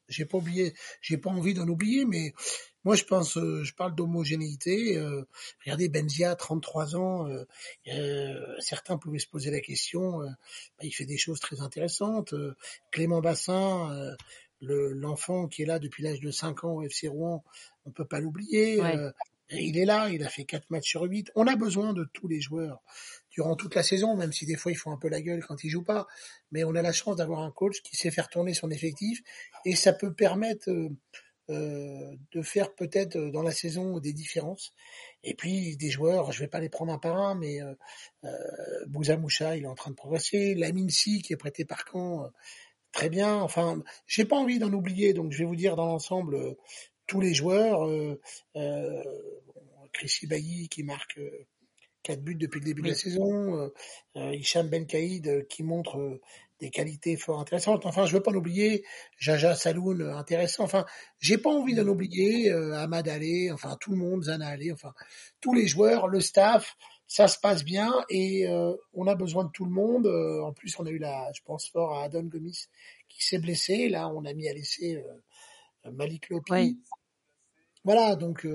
[0.08, 2.34] J'ai pas oublié, j'ai pas envie d'en oublier, mais
[2.84, 4.98] moi je pense, euh, je parle d'homogénéité.
[4.98, 5.24] Euh,
[5.64, 7.28] regardez Benzia, 33 ans,
[7.88, 10.20] euh, certains pouvaient se poser la question.
[10.20, 12.34] Bah, il fait des choses très intéressantes.
[12.92, 14.16] Clément Bassin,
[14.62, 17.44] l'enfant qui est là depuis l'âge de 5 ans au FC Rouen,
[17.86, 18.82] on peut pas l'oublier.
[19.52, 21.32] il est là, il a fait 4 matchs sur 8.
[21.36, 22.82] On a besoin de tous les joueurs
[23.32, 25.64] durant toute la saison, même si des fois ils font un peu la gueule quand
[25.64, 26.08] ils jouent pas.
[26.52, 29.22] Mais on a la chance d'avoir un coach qui sait faire tourner son effectif
[29.66, 30.90] et ça peut permettre euh,
[31.50, 34.74] euh de faire peut-être euh, dans la saison des différences.
[35.24, 37.74] Et puis des joueurs, je vais pas les prendre un par un, mais euh,
[38.26, 40.56] euh Bouzamoucha, il est en train de progresser.
[40.56, 42.32] Laminsi qui est prêté par Caen,
[42.92, 43.36] très bien.
[43.42, 46.56] Enfin, j'ai pas envie d'en oublier, donc je vais vous dire dans l'ensemble
[47.08, 47.86] tous les joueurs.
[47.86, 49.04] Euh,
[49.94, 51.20] Chrissy Bailly qui marque
[52.04, 53.74] quatre buts depuis le début de la saison, euh,
[54.18, 56.22] euh, Hicham Ben Kaïd euh, qui montre euh,
[56.60, 57.86] des qualités fort intéressantes.
[57.86, 58.86] Enfin, je veux pas l'oublier,
[59.18, 60.64] Jaja Saloun intéressant.
[60.64, 60.86] Enfin,
[61.20, 64.94] j'ai pas envie de l'oublier, Ahmad Ali, enfin tout le monde, Zana Ali, enfin
[65.40, 68.48] tous les joueurs, le staff, ça se passe bien et
[68.94, 70.06] on a besoin de tout le monde.
[70.06, 72.68] en plus, on a eu la, je pense fort à Adon Gomis
[73.10, 73.90] qui s'est blessé.
[73.90, 75.04] Là, on a mis à laisser
[75.92, 76.78] Malik Lopi.
[77.84, 78.46] Voilà, donc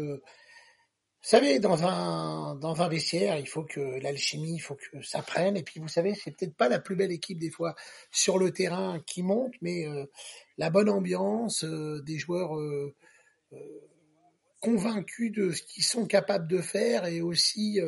[1.28, 5.56] savez, dans un, dans vestiaire, il faut que l'alchimie, il faut que ça prenne.
[5.56, 7.74] Et puis, vous savez, c'est peut-être pas la plus belle équipe des fois
[8.12, 10.04] sur le terrain qui monte, mais euh,
[10.56, 12.94] la bonne ambiance, euh, des joueurs euh,
[14.60, 17.78] convaincus de ce qu'ils sont capables de faire et aussi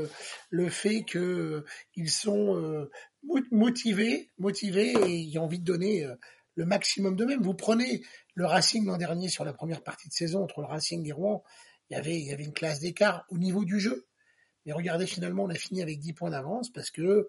[0.51, 1.65] le fait que
[1.97, 2.89] ils sont
[3.51, 6.07] motivés, motivés et ils ont envie de donner
[6.55, 7.43] le maximum d'eux-mêmes.
[7.43, 8.03] Vous prenez
[8.35, 11.43] le Racing l'an dernier sur la première partie de saison entre le Racing et Rouen
[11.91, 14.07] il y avait, il y avait une classe d'écart au niveau du jeu.
[14.67, 17.27] Mais regardez, finalement, on a fini avec 10 points d'avance parce que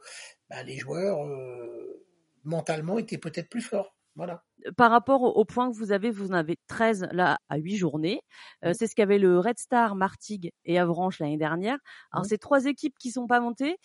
[0.50, 2.06] bah, les joueurs, euh,
[2.44, 3.96] mentalement, étaient peut-être plus forts.
[4.16, 4.44] Voilà.
[4.76, 8.22] Par rapport au, point que vous avez, vous en avez 13 là à 8 journées.
[8.66, 11.78] Euh, c'est ce qu'avait le Red Star, Martigues et Avranches l'année dernière.
[12.12, 13.78] Alors, c'est trois équipes qui sont pas montées,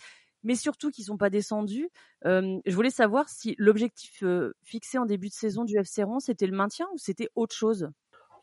[0.43, 1.91] mais surtout qui sont pas descendues.
[2.25, 4.25] Euh, je voulais savoir si l'objectif
[4.65, 7.89] fixé en début de saison du FC Rouen, c'était le maintien ou c'était autre chose?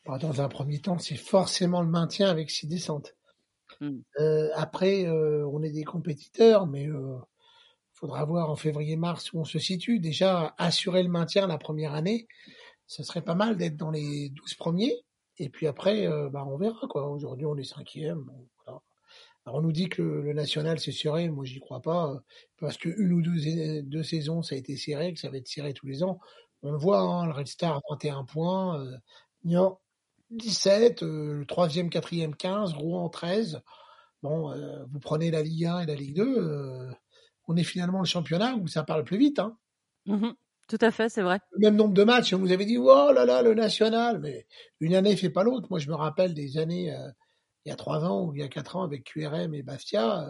[0.06, 3.16] Bah, dans un premier temps, c'est forcément le maintien avec six descentes.
[3.80, 4.00] Hmm.
[4.20, 7.18] Euh, après, euh, on est des compétiteurs, mais euh,
[7.94, 10.00] faudra voir en février-mars où on se situe.
[10.00, 12.28] Déjà, assurer le maintien la première année,
[12.88, 14.96] ça serait pas mal d'être dans les 12 premiers.
[15.38, 16.88] Et puis après, euh, bah, on verra.
[16.88, 17.10] quoi.
[17.10, 18.24] Aujourd'hui, on est cinquième.
[18.24, 18.82] Bon, voilà.
[19.46, 21.30] Alors, on nous dit que le, national, c'est serré.
[21.30, 22.22] Moi, j'y crois pas.
[22.60, 25.48] parce que une ou deux, deux, saisons, ça a été serré, que ça va être
[25.48, 26.20] serré tous les ans.
[26.64, 28.80] On le voit, hein, le Red Star, 21 points.
[28.82, 28.98] Euh,
[30.32, 33.62] 17, euh, le troisième, quatrième 15, Rouen 13.
[34.24, 36.92] Bon, euh, vous prenez la Ligue 1 et la Ligue 2, euh,
[37.48, 39.40] on est finalement le championnat où ça parle plus vite.
[39.40, 39.58] Hein.
[40.06, 40.32] Mmh
[40.68, 41.42] tout à fait, c'est vrai.
[41.52, 44.48] Le même nombre de matchs, on vous avez dit, oh là là, le national, mais
[44.80, 45.68] une année fait pas l'autre.
[45.70, 46.96] Moi, je me rappelle des années,
[47.66, 50.26] il y a trois ans ou il y a quatre ans avec QRM et Bastia,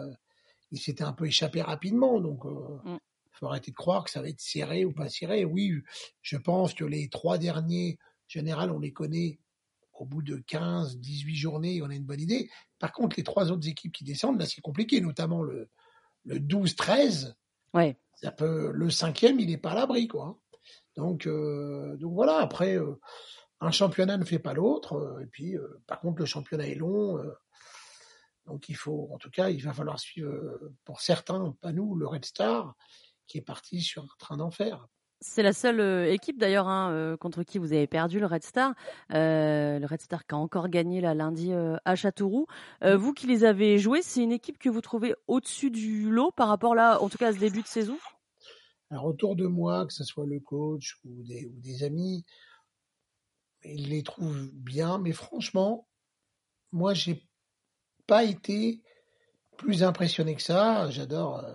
[0.72, 2.18] ils s'étaient un peu échappés rapidement.
[2.18, 2.50] Donc, il
[2.90, 2.98] mmh.
[3.30, 5.44] faut arrêter de croire que ça va être serré ou pas serré.
[5.44, 5.74] Oui,
[6.22, 9.38] je pense que les trois derniers, en général, on les connaît
[10.00, 12.50] au bout de 15, 18 journées, on a une bonne idée.
[12.78, 15.68] Par contre, les trois autres équipes qui descendent, là, c'est compliqué, notamment le,
[16.24, 17.34] le 12-13.
[17.74, 17.96] Ouais.
[18.14, 20.38] Ça peut, le cinquième, il n'est pas à l'abri, quoi.
[20.96, 22.38] Donc, euh, donc voilà.
[22.38, 23.00] Après, euh,
[23.60, 24.94] un championnat ne fait pas l'autre.
[24.94, 27.22] Euh, et puis, par contre, le championnat est long.
[28.46, 30.32] donc, il faut, en tout cas, il va falloir suivre,
[30.84, 32.74] pour certains, pas nous, le Red Star,
[33.26, 34.86] qui est parti sur un train d'enfer.
[35.22, 38.42] C'est la seule euh, équipe d'ailleurs hein, euh, contre qui vous avez perdu le Red
[38.42, 38.74] Star.
[39.12, 42.46] Euh, le Red Star qui a encore gagné la lundi à Châteauroux.
[42.82, 42.94] Mmh.
[42.94, 46.48] vous qui les avez joués, c'est une équipe que vous trouvez au-dessus du lot par
[46.48, 47.96] rapport là, en tout cas à ce début de saison?
[48.90, 52.24] Alors autour de moi, que ce soit le coach ou des, ou des amis,
[53.64, 55.86] ils les trouvent bien, mais franchement,
[56.72, 57.22] moi j'ai
[58.06, 58.82] pas été
[59.56, 60.90] plus impressionné que ça.
[60.90, 61.46] J'adore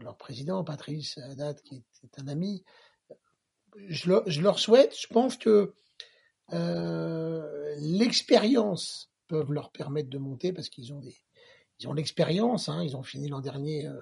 [0.00, 2.64] leur président, Patrice Haddad, qui est un ami
[3.88, 5.74] je, leur, souhaite, je pense que
[6.52, 11.14] euh, l'expérience peut leur permettre de monter parce qu'ils ont des
[11.78, 13.98] ils ont l'expérience, hein, ils ont fini l'an dernier euh,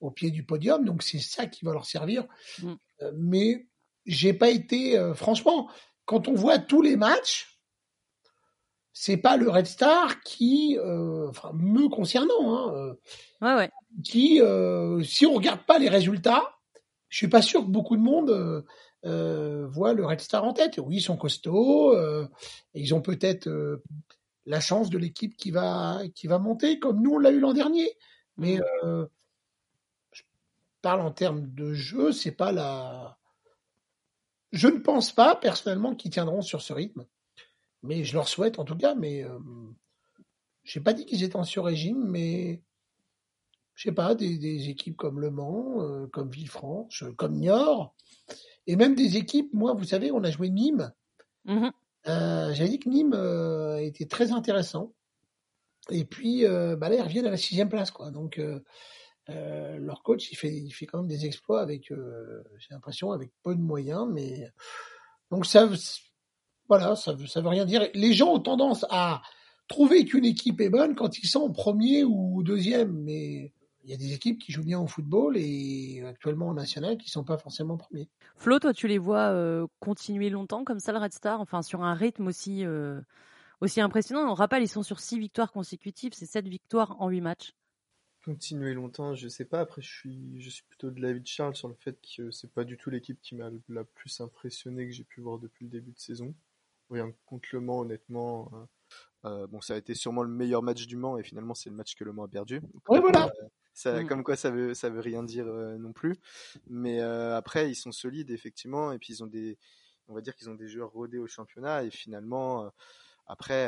[0.00, 2.26] au pied du podium, donc c'est ça qui va leur servir.
[2.60, 2.72] Mm.
[3.02, 3.68] Euh, mais
[4.06, 5.70] j'ai pas été, franchement,
[6.04, 7.60] quand on voit tous les matchs,
[8.92, 10.76] c'est pas le Red Star qui,
[11.28, 12.96] enfin, me concernant, hein,
[13.40, 13.70] ouais, ouais.
[14.02, 14.40] qui,
[15.04, 16.58] si on regarde pas les résultats,
[17.08, 18.64] je suis pas sûr que beaucoup de monde
[19.04, 20.78] euh, voient le Red Star en tête.
[20.78, 22.28] Oui, ils sont costauds, euh,
[22.74, 23.82] ils ont peut-être euh,
[24.46, 27.52] la chance de l'équipe qui va qui va monter, comme nous on l'a eu l'an
[27.52, 27.88] dernier.
[28.36, 28.62] Mais mmh.
[28.84, 29.06] euh,
[30.12, 30.22] je
[30.80, 33.18] parle en termes de jeu, c'est pas la
[34.52, 37.06] je ne pense pas personnellement qu'ils tiendront sur ce rythme,
[37.82, 38.94] mais je leur souhaite en tout cas.
[38.94, 39.24] Mais
[40.62, 42.62] j'ai pas dit qu'ils étaient en sur-régime, mais
[43.74, 47.94] je sais pas des, des, équipes comme Le Mans, euh, comme Villefranche, comme Niort,
[48.66, 49.52] et même des équipes.
[49.52, 50.92] Moi, vous savez, on a joué Nîmes.
[51.44, 51.68] Mmh
[52.08, 54.92] euh, J'avais dit que Nîmes euh, était très intéressant.
[55.90, 58.10] Et puis, euh, bah là, ils reviennent à la sixième place, quoi.
[58.10, 58.60] Donc, euh,
[59.30, 63.30] euh, leur coach, il fait, il fait quand même des exploits avec, j'ai l'impression, avec
[63.42, 64.48] peu de moyens, mais
[65.30, 65.68] donc ça,
[66.68, 67.88] voilà, ça veut, ça veut rien dire.
[67.94, 69.22] Les gens ont tendance à
[69.68, 73.52] trouver qu'une équipe est bonne quand ils sont premier ou deuxième, mais
[73.84, 77.10] il y a des équipes qui jouent bien au football et actuellement en national qui
[77.10, 78.08] sont pas forcément premiers.
[78.36, 81.82] Flo, toi, tu les vois euh, continuer longtemps comme ça le Red Star, enfin sur
[81.82, 83.00] un rythme aussi euh,
[83.60, 84.30] aussi impressionnant.
[84.30, 87.54] On rappelle, ils sont sur six victoires consécutives, c'est sept victoires en huit matchs.
[88.24, 89.60] Continuer longtemps, je sais pas.
[89.60, 92.52] Après, je suis je suis plutôt de l'avis de Charles sur le fait que c'est
[92.52, 95.70] pas du tout l'équipe qui m'a la plus impressionné que j'ai pu voir depuis le
[95.70, 96.34] début de saison.
[96.88, 98.68] Rien contre le Mans, honnêtement.
[99.24, 101.76] Euh, bon, ça a été sûrement le meilleur match du Mans et finalement c'est le
[101.76, 102.60] match que le Mans a perdu.
[102.88, 103.30] Oui, voilà.
[103.74, 104.06] Ça, mmh.
[104.06, 106.16] Comme quoi, ça veut, ça veut rien dire euh, non plus.
[106.66, 109.58] Mais euh, après, ils sont solides effectivement, et puis ils ont des,
[110.08, 112.68] on va dire qu'ils ont des joueurs rodés au championnat, et finalement, euh,
[113.26, 113.66] après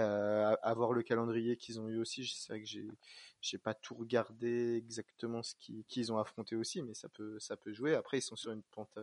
[0.62, 2.86] avoir le calendrier qu'ils ont eu aussi, c'est vrai que j'ai,
[3.40, 5.54] j'ai pas tout regardé exactement ce
[5.88, 7.94] qu'ils ont affronté aussi, mais ça peut, ça peut jouer.
[7.94, 8.98] Après, ils sont sur une pente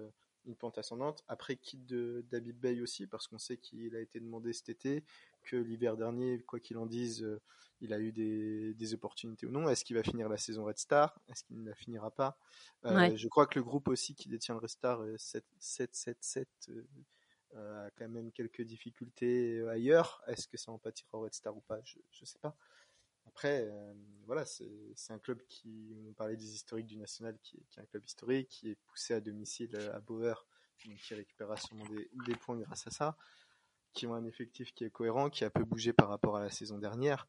[0.45, 1.23] une pente ascendante.
[1.27, 5.03] Après, quitte de David Bay aussi, parce qu'on sait qu'il a été demandé cet été,
[5.43, 7.41] que l'hiver dernier, quoi qu'il en dise, euh,
[7.81, 9.67] il a eu des, des opportunités ou non.
[9.69, 11.19] Est-ce qu'il va finir la saison Red Star?
[11.29, 12.37] Est-ce qu'il ne la finira pas?
[12.85, 16.45] Euh, Je crois que le groupe aussi qui détient le Red Star 7-7-7
[17.55, 20.21] euh, a quand même quelques difficultés ailleurs.
[20.27, 21.79] Est-ce que ça en pâtira au Red Star ou pas?
[21.83, 22.55] Je ne sais pas.
[23.27, 23.71] Après,
[24.25, 27.85] voilà, c'est un club qui, on parlait des historiques du national, qui, qui, est un
[27.85, 30.45] club historique, qui est poussé à domicile à Bauer,
[30.85, 33.17] donc qui récupérera sûrement des, des, points grâce à ça
[33.93, 36.49] qui ont un effectif qui est cohérent, qui a peu bougé par rapport à la
[36.49, 37.27] saison dernière.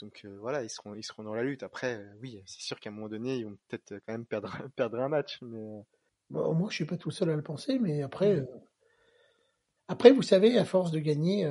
[0.00, 1.62] Donc euh, voilà, ils seront, ils seront dans la lutte.
[1.62, 4.50] Après, euh, oui, c'est sûr qu'à un moment donné, ils vont peut-être quand même perdre,
[4.76, 5.38] perdre un match.
[5.42, 5.58] Mais...
[5.58, 5.80] Euh,
[6.30, 8.46] bon, moi, je suis pas tout seul à le penser, mais après,
[9.88, 11.50] après, vous savez, à force de gagner,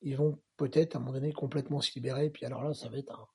[0.00, 2.30] ils vont peut-être à un moment donné complètement se libérer.
[2.30, 3.28] Puis alors là, ça va être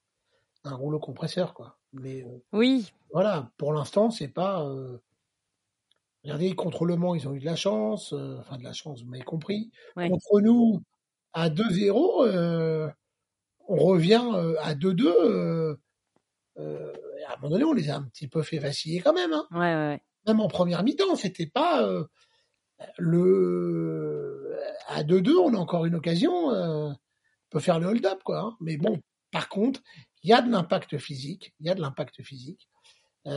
[0.64, 1.78] un, un rouleau compresseur, quoi.
[1.94, 2.94] Mais oui.
[3.12, 4.66] Voilà, pour l'instant, c'est pas
[6.24, 9.02] Regardez, contre Le Mans, ils ont eu de la chance, euh, enfin de la chance,
[9.02, 9.72] vous m'avez compris.
[9.96, 10.10] Ouais.
[10.10, 10.82] Contre nous,
[11.34, 12.90] à 2-0, euh,
[13.68, 15.08] on revient euh, à 2-2.
[15.08, 15.76] Euh,
[16.58, 16.94] euh,
[17.28, 19.34] à un moment donné, on les a un petit peu fait vaciller quand même.
[19.34, 19.48] Hein.
[19.52, 20.02] Ouais, ouais.
[20.28, 21.88] Même en première mi-temps, c'était pas
[22.98, 24.56] le
[24.88, 26.96] à 2-2, on a encore une occasion, on
[27.50, 28.40] peut faire le hold-up quoi.
[28.42, 28.58] Hein.
[28.60, 29.00] Mais bon,
[29.32, 29.82] par contre,
[30.24, 32.70] il y a de l'impact physique, il y a de l'impact physique,
[33.26, 33.32] et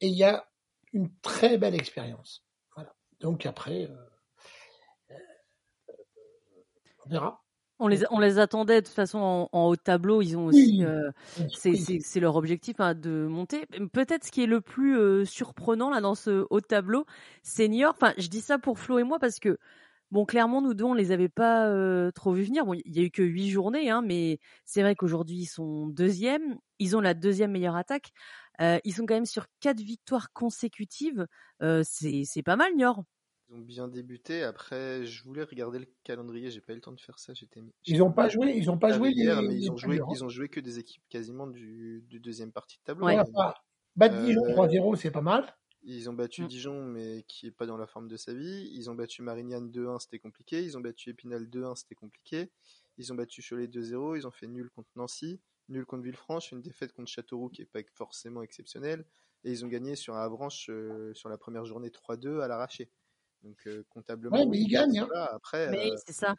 [0.00, 0.46] il y a
[0.92, 2.44] une très belle expérience.
[2.74, 2.94] Voilà.
[3.20, 3.96] Donc après, euh,
[5.10, 5.14] euh,
[7.04, 7.42] on verra.
[7.80, 10.20] On les, on les attendait de toute façon en, en haut de tableau.
[10.20, 11.12] Ils ont aussi, euh,
[11.54, 13.66] c'est leur objectif hein, de monter.
[13.92, 17.06] Peut-être ce qui est le plus euh, surprenant là dans ce haut de tableau,
[17.44, 17.94] senior.
[17.94, 19.58] Enfin, je dis ça pour Flo et moi parce que
[20.10, 22.64] bon, clairement nous deux on les avait pas euh, trop vus venir.
[22.64, 25.86] Bon, il y a eu que huit journées, hein, mais c'est vrai qu'aujourd'hui ils sont
[25.86, 26.58] deuxième.
[26.78, 28.12] Ils ont la deuxième meilleure attaque.
[28.60, 31.26] Euh, ils sont quand même sur quatre victoires consécutives.
[31.62, 33.04] Euh, c'est pas mal, Niort.
[33.50, 34.42] Ils ont bien débuté.
[34.42, 36.50] Après, je voulais regarder le calendrier.
[36.50, 37.32] J'ai pas eu le temps de faire ça.
[37.32, 37.62] J'étais.
[37.86, 38.52] Ils ont pas joué.
[38.54, 39.10] Ils ont pas joué.
[39.10, 40.00] Hier, mais ils ont joué.
[40.12, 43.06] Ils ont joué que des équipes quasiment du, du deuxième partie de tableau.
[43.06, 43.54] Ouais, bah,
[43.96, 45.46] battre Dijon 3-0, c'est pas mal.
[45.82, 46.48] Ils ont battu mm.
[46.48, 48.70] Dijon, mais qui est pas dans la forme de sa vie.
[48.72, 50.62] Ils ont battu Marignane 2-1, c'était compliqué.
[50.62, 52.50] Ils ont battu Épinal 2-1, c'était compliqué.
[52.96, 54.16] Ils ont battu Cholet 2-0.
[54.16, 57.66] Ils ont fait nul contre Nancy nul contre Villefranche, une défaite contre Châteauroux qui est
[57.66, 59.04] pas forcément exceptionnelle,
[59.44, 62.90] et ils ont gagné sur un Avranches euh, sur la première journée 3-2 à l'arraché.
[63.42, 64.36] Donc euh, comptablement.
[64.36, 64.98] Ouais, mais ils gagnent.
[64.98, 65.08] Hein.
[65.32, 66.34] Après, mais euh, c'est ça.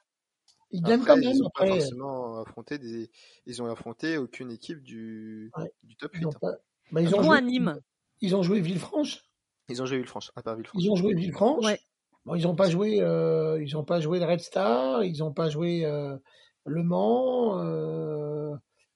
[0.71, 1.31] Ils gagnent quand même.
[1.31, 1.67] Ils ont après.
[1.69, 3.09] forcément affronté des.
[3.45, 5.71] Ils ont affronté aucune équipe du, ouais.
[5.83, 6.19] du top 8.
[6.19, 6.37] Ils ont, hein.
[6.41, 6.55] pas...
[6.91, 7.79] bah, ils ont joué à Nîmes.
[8.21, 9.23] Ils ont joué Villefranche.
[9.69, 10.83] Ils ont joué Villefranche, à part Villefranche.
[10.83, 11.65] Ils ont joué Villefranche.
[11.65, 11.79] Ouais.
[12.25, 13.01] Bon, ils n'ont pas joué.
[13.01, 15.03] Euh, ils ont pas joué le Red Star.
[15.03, 16.17] Ils n'ont pas joué euh,
[16.65, 17.59] Le Mans.
[17.59, 18.55] Euh,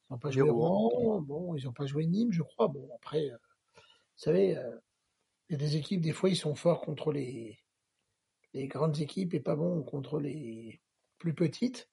[0.10, 1.22] ils n'ont pas joué Rouen.
[1.22, 2.68] Bon, ils n'ont pas joué Nîmes, je crois.
[2.68, 3.38] Bon, après, euh,
[3.76, 3.82] vous
[4.18, 4.78] savez, euh,
[5.50, 7.60] il y a des équipes, des fois, ils sont forts contre les,
[8.54, 10.82] les grandes équipes et pas bons contre les
[11.18, 11.90] plus petites.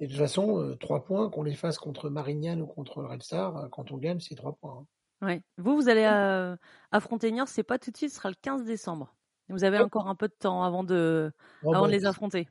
[0.00, 3.06] Et de toute façon, euh, trois points, qu'on les fasse contre Marignane ou contre le
[3.06, 4.78] Red Star, quand on gagne, c'est trois points.
[4.80, 4.86] Hein.
[5.22, 5.42] Ouais.
[5.58, 6.56] Vous, vous allez euh,
[6.90, 9.14] affronter Niort, c'est pas tout de suite, ce sera le 15 décembre.
[9.48, 12.48] Vous avez encore un peu de temps avant de, Bon, avant bah, de les affronter.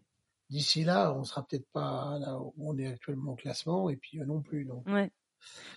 [0.49, 4.19] D'ici là, on sera peut-être pas là où on est actuellement au classement et puis
[4.19, 4.65] eux non plus.
[4.65, 5.11] Donc, Ouais.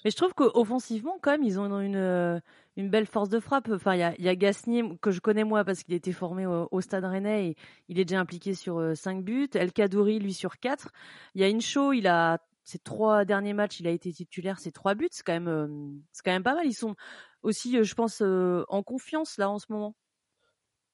[0.04, 2.40] Mais je trouve qu'offensivement, quand même, ils ont une,
[2.76, 3.68] une belle force de frappe.
[3.72, 6.12] Enfin, il y a, y a Gasnier, que je connais moi parce qu'il a été
[6.12, 7.56] formé au, Stade Rennais et
[7.88, 9.48] il est déjà impliqué sur 5 buts.
[9.54, 10.90] El Kadouri, lui, sur 4.
[11.34, 14.72] Il y a Incho, il a ces trois derniers matchs, il a été titulaire, c'est
[14.72, 16.66] trois buts, c'est quand même, c'est quand même pas mal.
[16.66, 16.96] Ils sont
[17.42, 19.94] aussi, je pense, en confiance là en ce moment.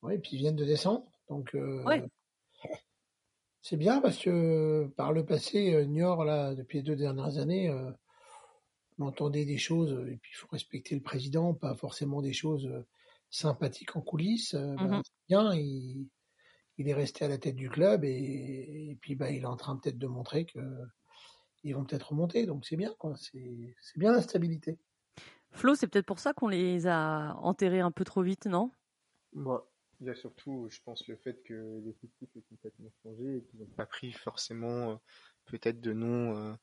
[0.02, 1.56] Oui, puis ils viennent de descendre, donc
[3.62, 7.74] c'est bien parce que par le passé, Niort là, depuis les deux dernières années,
[8.98, 12.70] on entendait des choses et puis il faut respecter le président, pas forcément des choses
[13.30, 14.54] sympathiques en coulisses.
[14.54, 16.11] Ben, mmh bien, il,
[16.76, 19.76] est resté à la tête du club et, et puis bah, il est en train
[19.76, 20.58] peut-être de montrer que
[21.64, 23.14] ils vont peut-être remonter, donc c'est bien, quoi.
[23.16, 24.79] C'est bien la stabilité.
[25.53, 28.70] Flo, c'est peut-être pour ça qu'on les a enterrés un peu trop vite, non?
[29.35, 29.70] Moi,
[30.01, 33.61] il y a surtout, je pense, le fait que l'effectif est complètement changé et qu'ils
[33.61, 34.96] n'ont pas pris forcément euh,
[35.46, 36.55] peut-être de noms, euh,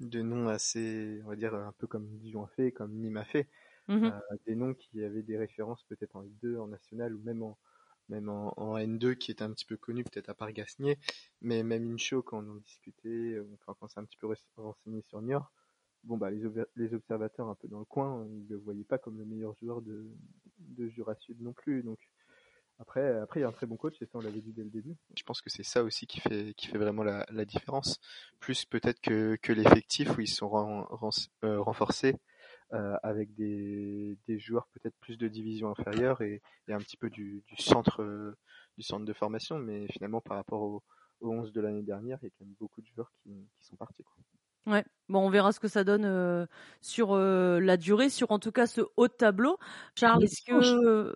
[0.00, 3.24] de noms assez, on va dire, un peu comme Dijon a fait, comme Nîmes a
[3.24, 3.48] fait.
[3.88, 7.22] Mmh euh, des noms qui avaient des références peut-être en Ligue 2, en National ou
[7.22, 7.58] même en,
[8.08, 10.98] même en, N2 qui est un petit peu connu peut-être à part Gasnier,
[11.40, 15.02] mais même Incho quand on en discutait, euh, quand on s'est un petit peu renseigné
[15.02, 15.52] sur Niort,
[16.04, 16.42] bon bah les,
[16.76, 19.82] les, observateurs un peu dans le coin, ils le voyaient pas comme le meilleur joueur
[19.82, 20.06] de,
[20.58, 21.98] de Jura Sud non plus, donc
[22.80, 24.62] après, après, il y a un très bon coach et ça, on l'avait dit dès
[24.62, 24.96] le début.
[25.16, 27.98] Je pense que c'est ça aussi qui fait, qui fait vraiment la, la différence.
[28.38, 30.86] Plus peut-être que, que l'effectif où ils sont
[31.44, 32.14] euh, renforcés
[32.74, 37.10] euh, avec des, des joueurs peut-être plus de division inférieure et, et un petit peu
[37.10, 38.36] du, du centre euh,
[38.76, 40.82] du centre de formation, mais finalement par rapport au,
[41.20, 43.66] au 11 de l'année dernière, il y a quand même beaucoup de joueurs qui, qui
[43.66, 44.04] sont partis.
[44.04, 44.14] Quoi.
[44.68, 46.46] Ouais, bon, on verra ce que ça donne euh,
[46.82, 49.56] sur euh, la durée, sur en tout cas ce haut tableau.
[49.94, 51.14] Charles, est-ce que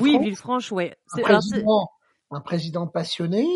[0.00, 0.96] oui, Villefranche, ouais.
[1.12, 1.88] Un président,
[2.30, 3.46] un président passionné.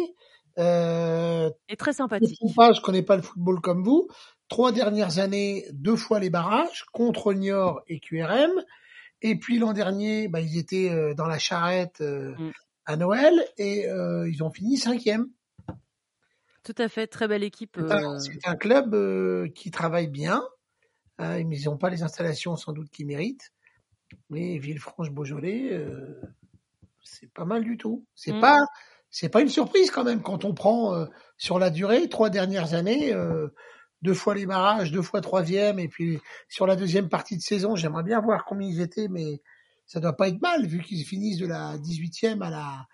[0.58, 2.38] Euh, et très sympathique.
[2.42, 4.08] Je ne connais pas le football comme vous,
[4.48, 8.64] trois dernières années, deux fois les barrages contre Niort et QRM.
[9.22, 12.52] Et puis l'an dernier, bah, ils étaient euh, dans la charrette euh, mm.
[12.86, 15.28] à Noël et euh, ils ont fini cinquième.
[16.62, 17.78] Tout à fait, très belle équipe.
[18.18, 18.94] C'est un, club
[19.54, 20.42] qui travaille bien,
[21.18, 23.52] mais ils n'ont pas les installations sans doute qu'ils méritent.
[24.28, 25.86] Mais Villefranche-Beaujolais,
[27.02, 28.04] c'est pas mal du tout.
[28.14, 28.40] C'est mm.
[28.40, 28.58] pas,
[29.08, 31.06] c'est pas une surprise quand même quand on prend
[31.38, 33.14] sur la durée trois dernières années
[34.02, 37.76] deux fois les barrages, deux fois troisième, et puis sur la deuxième partie de saison,
[37.76, 39.40] j'aimerais bien voir combien ils étaient, mais
[39.86, 42.86] ça doit pas être mal vu qu'ils finissent de la 18e à la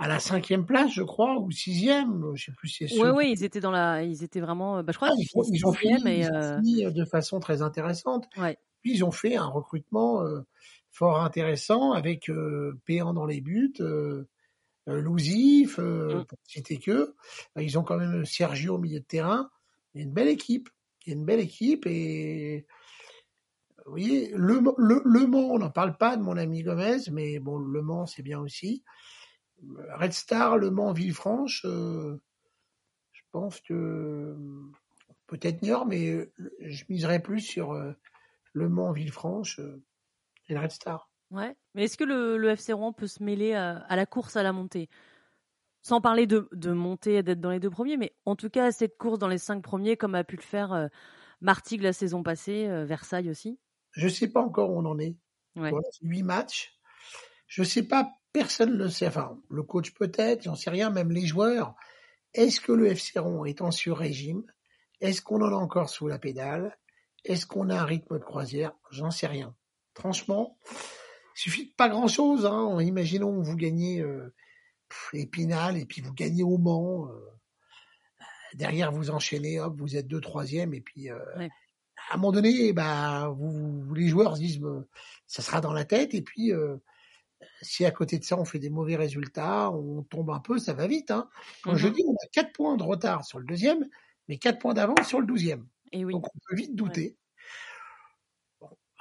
[0.00, 3.30] à la cinquième place, je crois, ou sixième, je sais plus si c'est Oui, oui,
[3.30, 5.14] ils étaient dans la, ils étaient vraiment, bah, je crois, ah,
[5.52, 8.26] ils, ont fini, euh, fini, de façon très intéressante.
[8.36, 8.58] Ouais.
[8.82, 10.40] Puis ils ont fait un recrutement euh,
[10.90, 14.28] fort intéressant avec euh, Péan dans les buts, euh,
[14.88, 16.24] euh Lousif, mmh.
[16.26, 17.14] pour citer que.
[17.56, 19.50] Ils ont quand même Sergio au milieu de terrain.
[19.94, 20.68] Il y a une belle équipe.
[21.04, 22.66] Il y a une belle équipe et
[23.84, 27.38] vous voyez, le, le, le Mans, on n'en parle pas de mon ami Gomez, mais
[27.38, 28.82] bon, Le Mans, c'est bien aussi.
[29.62, 32.16] Red Star, Le Mans, Villefranche, euh,
[33.12, 34.36] je pense que
[35.26, 37.92] peut-être Niort, mais je miserais plus sur euh,
[38.54, 39.82] Le Mans, Villefranche euh,
[40.48, 41.10] et le Red Star.
[41.30, 44.42] Ouais, mais est-ce que le, le FC Rouen peut se mêler à la course à
[44.42, 44.88] la montée?
[45.84, 48.72] Sans parler de, de monter et d'être dans les deux premiers, mais en tout cas
[48.72, 50.88] cette course dans les cinq premiers, comme a pu le faire euh,
[51.42, 53.58] Martigues la saison passée, euh, Versailles aussi
[53.92, 55.14] Je ne sais pas encore où on en est.
[56.00, 56.74] Huit matchs.
[57.46, 59.06] Je ne sais pas, personne ne le sait.
[59.06, 61.74] Enfin, le coach peut-être, j'en sais rien, même les joueurs.
[62.32, 64.42] Est-ce que le FC Ron est en sur-régime?
[65.02, 66.78] Est-ce qu'on en a encore sous la pédale?
[67.26, 68.72] Est-ce qu'on a un rythme de croisière?
[68.90, 69.54] J'en sais rien.
[69.94, 70.58] Franchement,
[71.36, 72.46] il suffit de pas grand-chose.
[72.46, 72.80] Hein.
[72.80, 74.00] Imaginons que vous gagnez...
[74.00, 74.34] Euh,
[75.12, 77.08] Épinal, et puis vous gagnez au Mans.
[77.08, 77.30] Euh,
[78.54, 81.18] derrière, vous enchaînez, hop, vous êtes deux troisième, et puis euh,
[82.10, 84.60] à un moment donné, bah, vous, les joueurs se disent,
[85.26, 86.76] ça sera dans la tête, et puis euh,
[87.62, 90.72] si à côté de ça on fait des mauvais résultats, on tombe un peu, ça
[90.72, 91.10] va vite.
[91.10, 91.28] Hein.
[91.62, 93.88] Quand je mmh dis, on a quatre points de retard sur le deuxième,
[94.28, 95.66] mais quatre points d'avance sur le douzième.
[95.92, 97.16] Et Donc on peut vite douter.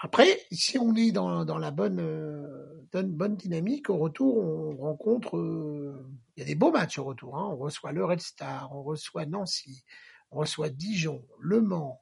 [0.05, 5.37] Après, si on est dans, dans la bonne, euh, bonne dynamique, au retour, on rencontre,
[5.37, 7.37] euh, il y a des beaux matchs au retour.
[7.37, 7.47] Hein.
[7.53, 9.85] On reçoit le Red Star, on reçoit Nancy,
[10.29, 12.01] on reçoit Dijon, Le Mans,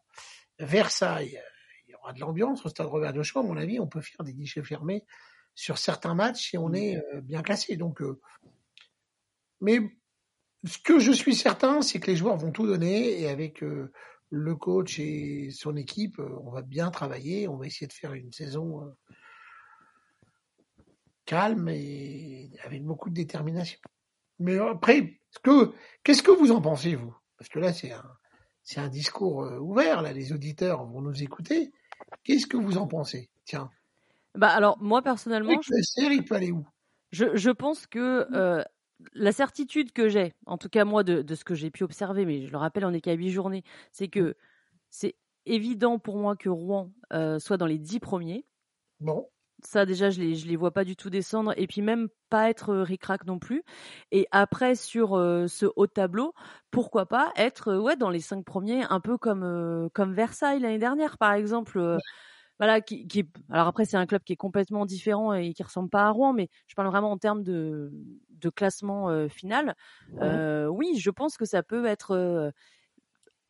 [0.58, 1.40] Versailles.
[1.88, 3.80] Il y aura de l'ambiance au stade Robert de à mon avis.
[3.80, 5.06] On peut faire des guichets fermés
[5.54, 7.78] sur certains matchs si on est euh, bien classé.
[7.78, 8.02] Donc,
[9.60, 9.80] mais
[10.64, 13.64] ce que je suis certain, c'est que les joueurs vont tout donner et avec
[14.32, 18.14] le coach et son équipe, euh, on va bien travailler, on va essayer de faire
[18.14, 18.92] une saison euh,
[21.26, 23.80] calme et avec beaucoup de détermination.
[24.40, 25.20] Mais après,
[26.04, 27.16] qu'est-ce que vous en pensez, vous?
[27.38, 27.92] Parce que là, c'est
[28.80, 31.72] un, discours ouvert, là, les auditeurs vont nous écouter.
[32.24, 33.30] Qu'est-ce que vous en pensez?
[33.46, 33.70] Tiens.
[34.36, 35.74] Bah alors moi personnellement, je...
[35.74, 36.66] le il peut aller où?
[37.12, 38.64] Je, je, pense que euh,
[39.14, 42.26] la certitude que j'ai, en tout cas moi de, de ce que j'ai pu observer,
[42.26, 44.36] mais je le rappelle, on n'est qu'à huit journées, c'est que
[44.90, 48.46] c'est évident pour moi que Rouen euh, soit dans les dix premiers.
[49.00, 49.28] Bon.
[49.64, 52.50] Ça déjà, je les je les vois pas du tout descendre et puis même pas
[52.50, 53.64] être euh, ricrac non plus.
[54.12, 56.34] Et après sur euh, ce haut tableau,
[56.72, 61.18] pourquoi pas être ouais dans les cinq premiers, un peu comme comme Versailles l'année dernière
[61.18, 62.00] par exemple.
[62.62, 65.90] Voilà, qui, qui alors après c'est un club qui est complètement différent et qui ressemble
[65.90, 67.92] pas à Rouen, mais je parle vraiment en termes de
[68.30, 69.76] de classement final.
[70.22, 72.54] oui, je pense que ça peut être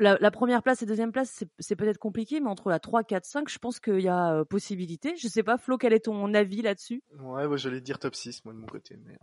[0.02, 3.50] la, première place et deuxième place, c'est peut-être compliqué, mais entre la 3, 4, 5,
[3.50, 5.16] je pense qu'il y a euh, possibilité.
[5.16, 7.04] Je sais pas, Flo, quel est ton avis là-dessus?
[7.20, 8.98] Ouais, moi j'allais dire top 6, moi de mon côté.
[9.06, 9.18] Mais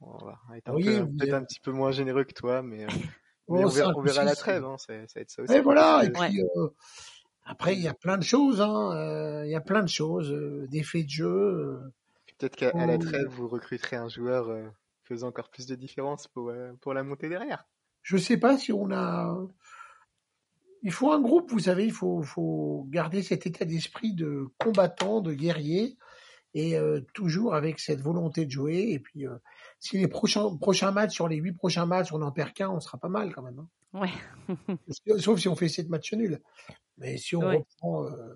[0.00, 2.88] on va être peut-être un petit peu moins généreux que toi, mais, euh,
[3.48, 5.54] on, verra, la trêve, hein, ça, va être ça aussi.
[5.54, 6.68] Et voilà, et puis, euh,
[7.46, 10.30] après, il y a plein de choses, hein, il y a plein de choses,
[10.68, 11.80] des faits de jeu.
[12.38, 14.54] Peut-être qu'à la trêve, vous recruterez un joueur
[15.04, 17.64] faisant encore plus de différence pour, pour la montée derrière.
[18.02, 19.34] Je sais pas si on a
[20.86, 25.20] il faut un groupe, vous savez, il faut, faut garder cet état d'esprit de combattant,
[25.20, 25.96] de guerrier,
[26.54, 28.90] et euh, toujours avec cette volonté de jouer.
[28.90, 29.34] Et puis, euh,
[29.80, 32.78] si les prochains, prochains matchs, sur les huit prochains matchs, on n'en perd qu'un, on
[32.78, 33.58] sera pas mal quand même.
[33.58, 33.68] Hein.
[33.96, 34.12] Ouais.
[35.18, 36.40] Sauf si on fait sept matchs nuls.
[36.98, 38.34] Mais si on reprend euh,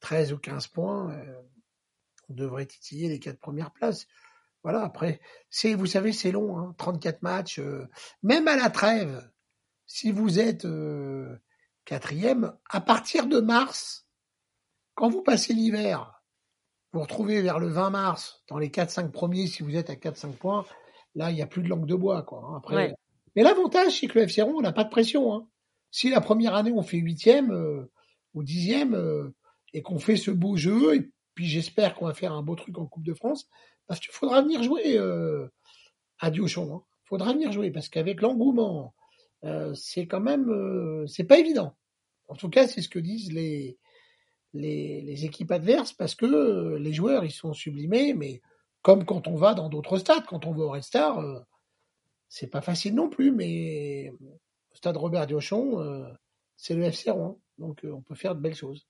[0.00, 1.42] 13 ou 15 points, euh,
[2.28, 4.06] on devrait titiller les quatre premières places.
[4.62, 5.20] Voilà, après,
[5.50, 7.58] c'est, vous savez, c'est long, hein, 34 matchs.
[7.58, 7.88] Euh,
[8.22, 9.28] même à la trêve,
[9.86, 10.66] si vous êtes
[11.84, 14.06] Quatrième, à partir de mars,
[14.94, 16.22] quand vous passez l'hiver,
[16.92, 20.36] vous retrouvez vers le 20 mars, dans les 4-5 premiers, si vous êtes à 4-5
[20.36, 20.64] points,
[21.16, 22.44] là, il n'y a plus de langue de bois, quoi.
[22.46, 22.94] Hein, après.
[23.36, 25.34] Mais l'avantage, c'est que le FC Rouen, on n'a pas de pression.
[25.34, 25.48] Hein.
[25.90, 27.90] Si la première année, on fait huitième euh,
[28.34, 29.34] ou dixième, euh,
[29.72, 32.78] et qu'on fait ce beau jeu, et puis j'espère qu'on va faire un beau truc
[32.78, 33.48] en Coupe de France,
[33.86, 35.48] parce qu'il faudra venir jouer euh,
[36.18, 36.74] à Diochon.
[36.74, 36.82] Hein.
[37.04, 38.94] faudra venir jouer, parce qu'avec l'engouement,
[39.44, 41.74] euh, c'est quand même, euh, c'est pas évident.
[42.28, 43.78] En tout cas, c'est ce que disent les,
[44.54, 48.40] les, les, équipes adverses parce que euh, les joueurs, ils sont sublimés, mais
[48.82, 51.44] comme quand on va dans d'autres stades, quand on va au Red Star,
[52.32, 56.16] c'est pas facile non plus, mais au stade Robert Diochon,
[56.56, 58.86] c'est le FC Rouen, donc on peut faire de belles choses.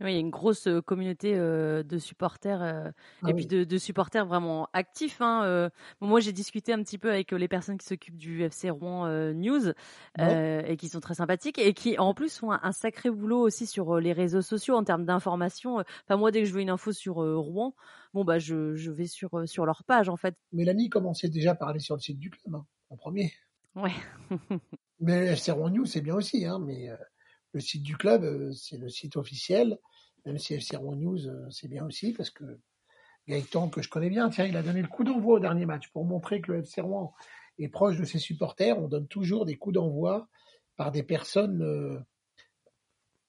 [0.00, 4.26] Oui, il y a une grosse communauté de supporters ah et puis de, de, supporters
[4.26, 5.20] vraiment actifs.
[5.20, 5.70] Hein,
[6.00, 9.72] moi, j'ai discuté un petit peu avec les personnes qui s'occupent du FC Rouen News
[10.18, 13.98] et qui sont très sympathiques et qui en plus font un, sacré boulot aussi sur
[13.98, 15.82] les réseaux sociaux en termes d'information.
[16.04, 17.74] Enfin, moi, dès que je veux une info sur Rouen,
[18.14, 20.36] bon bah je, je vais sur sur leur page en fait.
[20.52, 23.32] Mélanie commençait déjà à parler sur le site du club hein, en premier.
[23.74, 23.92] Ouais.
[25.00, 26.88] mais FC Rouen News, c'est bien aussi, hein, mais
[27.52, 29.78] le site du club, euh, c'est le site officiel.
[30.24, 32.44] Même si FC Rouen News, euh, c'est bien aussi parce que
[33.28, 35.88] Gaëtan, que je connais bien, tiens, il a donné le coup d'envoi au dernier match
[35.88, 37.14] pour montrer que le FC Rouen
[37.58, 38.78] est proche de ses supporters.
[38.78, 40.28] On donne toujours des coups d'envoi
[40.76, 41.98] par des personnes euh,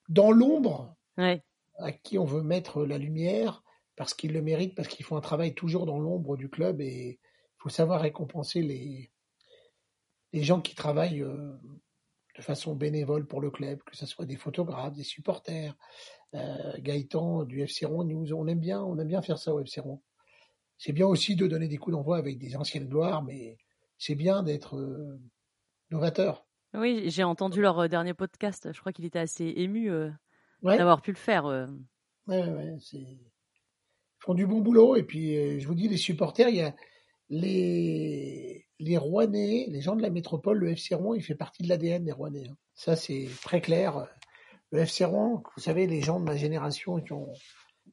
[0.07, 0.95] dans l'ombre
[1.78, 3.63] à qui on veut mettre la lumière
[3.95, 7.20] parce qu'ils le méritent, parce qu'ils font un travail toujours dans l'ombre du club et
[7.20, 9.11] il faut savoir récompenser les,
[10.32, 11.26] les gens qui travaillent
[12.40, 15.76] de façon bénévole pour le club, que ce soit des photographes, des supporters,
[16.36, 19.60] euh, Gaëtan du FC Rouen, nous, on aime bien, on aime bien faire ça au
[19.60, 20.02] FC Rouen.
[20.78, 23.58] C'est bien aussi de donner des coups d'envoi avec des anciennes gloires, mais
[23.98, 25.20] c'est bien d'être euh,
[25.92, 26.46] novateur.
[26.74, 28.70] Oui, j'ai entendu leur euh, dernier podcast.
[28.72, 29.92] Je crois qu'il était assez ému
[30.64, 31.44] d'avoir pu le faire.
[31.46, 32.78] Ouais, ouais.
[32.94, 33.20] Ils
[34.20, 34.96] font du bon boulot.
[34.96, 36.74] Et puis, je vous dis, les supporters, il y a
[37.30, 41.70] les les Rouennais, les gens de la métropole, le FC Rouen, il fait partie de
[41.70, 42.48] l'ADN des Rouennais.
[42.50, 42.58] Hein.
[42.74, 44.08] Ça, c'est très clair.
[44.72, 47.32] Le FC Rouen, vous savez, les gens de ma génération qui ont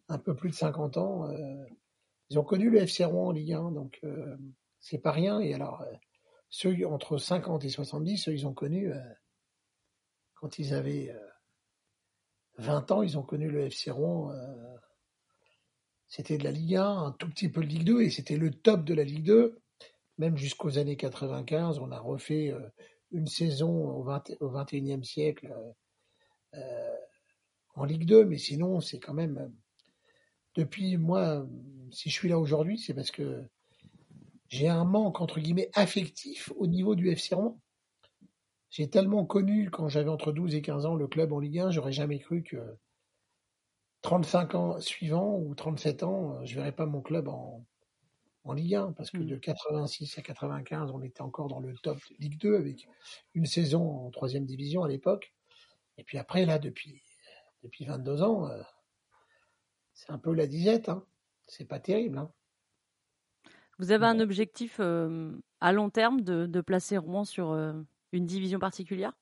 [0.09, 1.65] un peu plus de 50 ans, euh,
[2.31, 4.37] ils ont connu le FC Rouen en Ligue 1, donc euh,
[4.79, 5.41] c'est pas rien.
[5.41, 5.93] Et alors, euh,
[6.51, 8.93] ceux entre 50 et 70, ceux ils ont connu
[10.35, 11.13] quand ils avaient
[12.59, 14.33] 20 ans, ils ont connu le FC Rouen.
[16.07, 18.53] c'était de la Ligue 1, un tout petit peu de Ligue 2, et c'était le
[18.53, 19.61] top de la Ligue 2
[20.19, 22.61] même jusqu'aux années 95, on a refait euh,
[23.11, 26.97] une saison au, 20, au 21e siècle euh, euh,
[27.75, 29.53] en Ligue 2, mais sinon, c'est quand même.
[30.55, 31.47] Depuis moi,
[31.91, 33.45] si je suis là aujourd'hui, c'est parce que
[34.49, 37.61] j'ai un manque, entre guillemets, affectif au niveau du FC Rouen.
[38.71, 41.71] J'ai tellement connu, quand j'avais entre 12 et 15 ans, le club en Ligue 1,
[41.73, 42.57] j'aurais jamais cru que
[44.01, 47.67] 35 ans suivants ou 37 ans, je verrais pas mon club en,
[48.47, 51.99] en Ligue 1, parce que de 86 à 95, on était encore dans le top
[52.11, 52.89] de Ligue 2 avec
[53.35, 55.35] une saison en troisième division à l'époque.
[55.99, 57.03] Et puis après, là, depuis,
[57.65, 58.63] depuis 22 ans, euh,
[59.95, 60.89] c'est un peu la disette.
[60.89, 61.05] Hein.
[61.47, 62.19] C'est pas terrible.
[62.19, 62.31] Hein.
[63.79, 67.73] Vous avez un objectif euh, à long terme de, de placer Rouen sur euh,
[68.13, 69.13] une division particulière?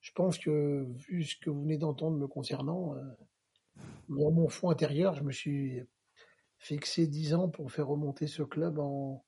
[0.00, 2.94] Je pense que, vu ce que vous venez d'entendre me concernant,
[4.08, 5.82] dans mon fond intérieur, je me suis
[6.58, 9.24] fixé 10 ans pour faire remonter ce club en,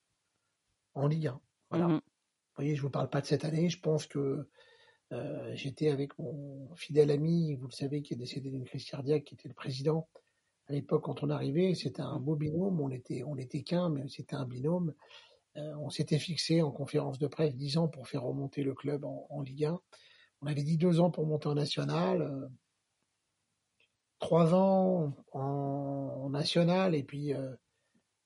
[0.94, 1.40] en Ligue 1.
[1.70, 1.88] Voilà.
[1.88, 1.94] Mhm.
[1.94, 3.68] Vous voyez, je vous parle pas de cette année.
[3.68, 4.48] Je pense que
[5.12, 9.24] euh, j'étais avec mon fidèle ami, vous le savez, qui est décédé d'une crise cardiaque,
[9.24, 10.08] qui était le président
[10.68, 11.74] à l'époque quand on arrivait.
[11.74, 12.80] C'était un beau binôme.
[12.80, 14.94] On était, on était qu'un, mais c'était un binôme.
[15.56, 19.04] Euh, on s'était fixé en conférence de presse 10 ans pour faire remonter le club
[19.04, 19.80] en, en Ligue 1.
[20.42, 22.46] On avait dit deux ans pour monter en national, euh,
[24.20, 27.52] trois ans en, national et puis euh,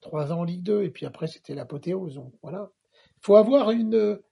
[0.02, 2.16] trois ans en Ligue 2 et puis après c'était l'apothéose.
[2.16, 2.70] Donc voilà.
[3.20, 3.94] Faut avoir une.
[3.94, 4.24] euh,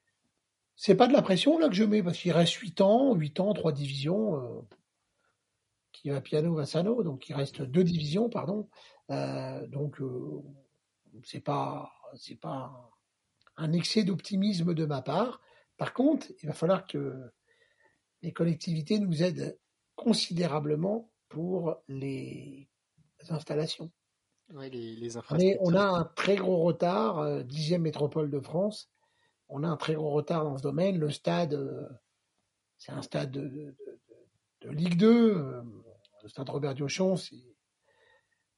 [0.76, 3.40] C'est pas de la pression là que je mets parce qu'il reste huit ans, huit
[3.40, 4.36] ans, trois divisions.
[4.36, 4.60] euh,
[5.92, 8.68] qui va piano va sano, donc il reste deux divisions, pardon.
[9.68, 10.00] Donc
[11.22, 12.90] c'est pas c'est pas
[13.56, 15.40] un excès d'optimisme de ma part.
[15.76, 17.14] Par contre, il va falloir que
[18.22, 19.58] les collectivités nous aident
[19.94, 22.68] considérablement pour les
[23.30, 23.90] installations.
[24.50, 25.16] Ouais, les, les
[25.60, 28.90] On, a un très gros retard, euh, dixième métropole de France.
[29.48, 30.98] On a un très gros retard dans ce domaine.
[30.98, 31.88] Le stade, euh,
[32.76, 34.00] c'est un stade de, de- de-
[34.62, 35.36] de Ligue 2.
[35.38, 35.62] euh,
[36.22, 37.56] le stade Robert Diochon, c'est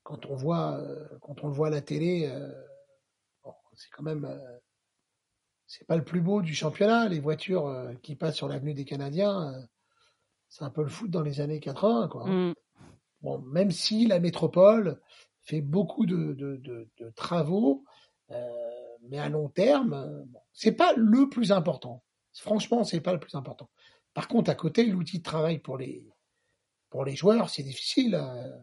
[0.03, 2.53] quand on voit, euh, quand on le voit à la télé, euh,
[3.45, 4.59] bon, c'est quand même, euh,
[5.67, 7.09] c'est pas le plus beau du championnat.
[7.09, 9.63] Les voitures euh, qui passent sur l'avenue des Canadiens, euh,
[10.49, 12.25] c'est un peu le foot dans les années 80, quoi.
[12.29, 12.55] hein.
[13.47, 15.01] Même si la métropole
[15.43, 17.85] fait beaucoup de, travaux,
[18.31, 18.51] euh,
[19.09, 22.03] mais à long terme, euh, bon, c'est pas le plus important.
[22.33, 23.71] Franchement, c'est pas le plus important.
[24.15, 26.07] Par contre, à côté, l'outil de travail pour les
[26.91, 28.15] pour les joueurs, c'est difficile.
[28.15, 28.57] euh,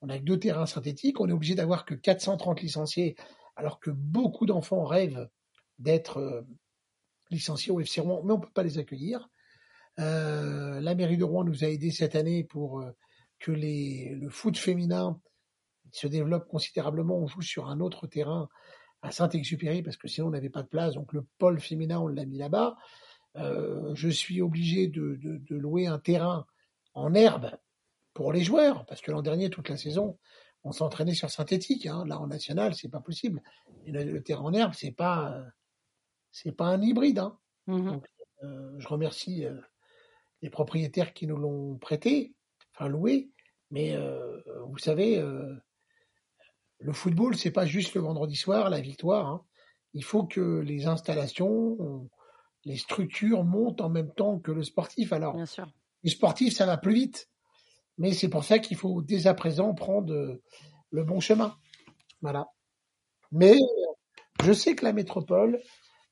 [0.00, 3.16] On a que deux terrains synthétiques, on est obligé d'avoir que 430 licenciés,
[3.56, 5.28] alors que beaucoup d'enfants rêvent
[5.78, 6.42] d'être euh,
[7.30, 9.28] licenciés au FC Rouen, mais on peut pas les accueillir.
[9.96, 12.84] La mairie de Rouen nous a aidés cette année pour
[13.38, 15.20] que les, le foot féminin
[15.92, 17.16] se développe considérablement.
[17.18, 18.48] On joue sur un autre terrain
[19.02, 20.94] à Saint-Exupéry parce que sinon on n'avait pas de place.
[20.94, 22.76] Donc le pôle féminin, on l'a mis là-bas.
[23.36, 26.46] Euh, je suis obligé de, de, de louer un terrain
[26.94, 27.56] en herbe
[28.14, 30.18] pour les joueurs parce que l'an dernier, toute la saison,
[30.64, 31.86] on s'entraînait sur synthétique.
[31.86, 32.04] Hein.
[32.06, 33.42] Là, en national, c'est pas possible.
[33.86, 35.40] Et le, le terrain en herbe, c'est pas,
[36.32, 37.20] c'est pas un hybride.
[37.20, 37.38] Hein.
[37.66, 38.00] Mhm.
[38.44, 39.60] Euh, je remercie euh,
[40.42, 42.34] les propriétaires qui nous l'ont prêté,
[42.78, 43.30] enfin loué.
[43.70, 45.54] Mais euh, vous savez, euh,
[46.78, 49.26] le football, c'est pas juste le vendredi soir, la victoire.
[49.26, 49.44] hein.
[49.94, 52.08] Il faut que les installations,
[52.64, 55.12] les structures montent en même temps que le sportif.
[55.12, 55.66] Alors, Bien sûr.
[56.04, 57.28] le sportif, ça va plus vite.
[57.96, 60.40] Mais c'est pour ça qu'il faut dès à présent prendre euh,
[60.90, 61.56] le bon chemin.
[62.22, 62.46] Voilà.
[63.32, 63.56] Mais
[64.42, 65.60] je sais que la métropole,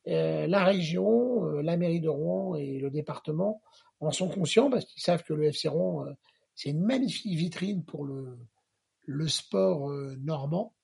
[0.08, 3.62] euh, la région, euh, la mairie de Rouen et le département
[4.00, 6.12] en sont conscients parce qu'ils savent que le FC Rouen, euh,
[6.56, 10.74] c'est une magnifique vitrine pour le, sport euh, normand.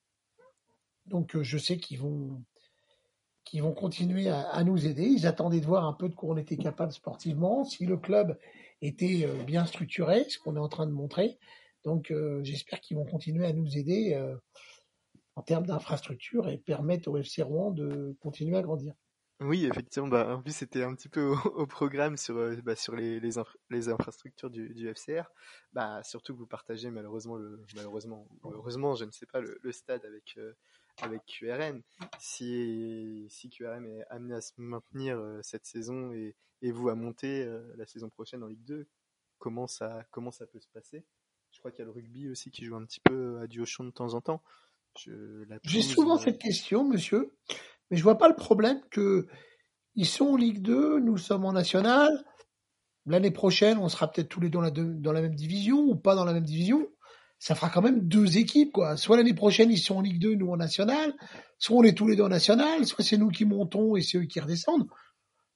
[1.07, 2.45] Donc euh, je sais qu'ils vont
[3.75, 5.05] continuer à, nous aider.
[5.05, 8.39] Ils attendaient de voir un peu de quoi on était capable sportivement, si le club
[8.83, 11.39] était euh, bien structuré, ce qu'on est en train de montrer.
[11.85, 14.16] Donc j'espère qu'ils vont continuer à nous aider
[15.35, 18.95] en termes d'infrastructure et permettre au FC Rouen de continuer à grandir.
[19.45, 20.09] Oui, effectivement.
[20.09, 23.20] Bah, en plus, c'était un petit peu au, au programme sur, euh, bah, sur les,
[23.20, 25.24] les, infra- les infrastructures du, du FCR.
[25.72, 29.72] Bah, surtout que vous partagez malheureusement, le, malheureusement, heureusement, je ne sais pas, le, le
[29.72, 30.53] stade avec, euh,
[31.01, 31.82] avec QRM.
[32.18, 36.95] Si, si QRM est amené à se maintenir euh, cette saison et, et vous à
[36.95, 37.45] monter
[37.76, 38.86] la saison prochaine en Ligue 2,
[39.38, 41.05] comment ça, comment ça peut se passer?
[41.51, 43.84] Je crois qu'il y a le rugby aussi qui joue un petit peu à Diochon
[43.84, 44.43] de temps en temps.
[45.64, 47.34] J'ai souvent cette question, monsieur,
[47.93, 49.26] mais je vois pas le problème que
[49.97, 52.09] ils sont en Ligue 2, nous sommes en National.
[53.05, 56.24] L'année prochaine, on sera peut-être tous les deux dans la, même division ou pas dans
[56.24, 56.88] la même division.
[57.38, 58.97] Ça fera quand même deux équipes, quoi.
[58.97, 61.12] Soit l'année prochaine, ils sont en Ligue 2, nous en National.
[61.59, 62.86] Soit on est tous les deux en National.
[62.86, 64.86] Soit c'est nous qui montons et c'est eux qui redescendent.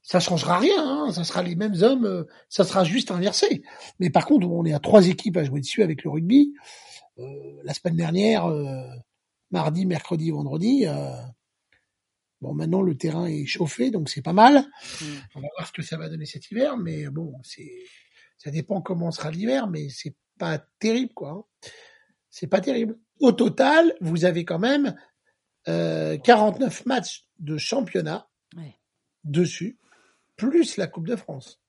[0.03, 1.13] Ça changera rien, hein.
[1.13, 2.05] Ça sera les mêmes hommes.
[2.05, 3.63] euh, Ça sera juste inversé.
[3.99, 6.53] Mais par contre, on est à trois équipes à jouer dessus avec le rugby.
[7.19, 7.25] Euh,
[7.65, 8.83] la semaine dernière, euh,
[9.51, 10.85] mardi, mercredi, vendredi.
[12.43, 14.55] Euh, bon, maintenant le terrain est chauffé, donc c'est pas mal.
[15.01, 15.21] Mhm.
[15.35, 17.71] On va voir ce que ça va donner cet hiver, mais bon, c'est
[18.39, 21.31] ça dépend comment sera l'hiver, mais c'est pas terrible, quoi.
[21.31, 21.69] hein.
[22.31, 22.99] C'est pas terrible.
[23.21, 24.95] Au total, vous avez quand même
[25.69, 28.77] euh, 49 matchs de championnat Ouais.
[29.25, 29.79] dessus,
[30.37, 31.61] plus la Coupe de France.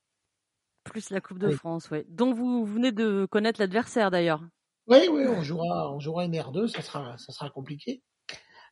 [0.83, 1.53] Plus la Coupe de Oui.
[1.55, 2.05] France, ouais.
[2.09, 4.43] Dont vous venez de connaître l'adversaire d'ailleurs.
[4.87, 8.03] Oui, oui, on jouera, on jouera une R2, ça sera, ça sera compliqué.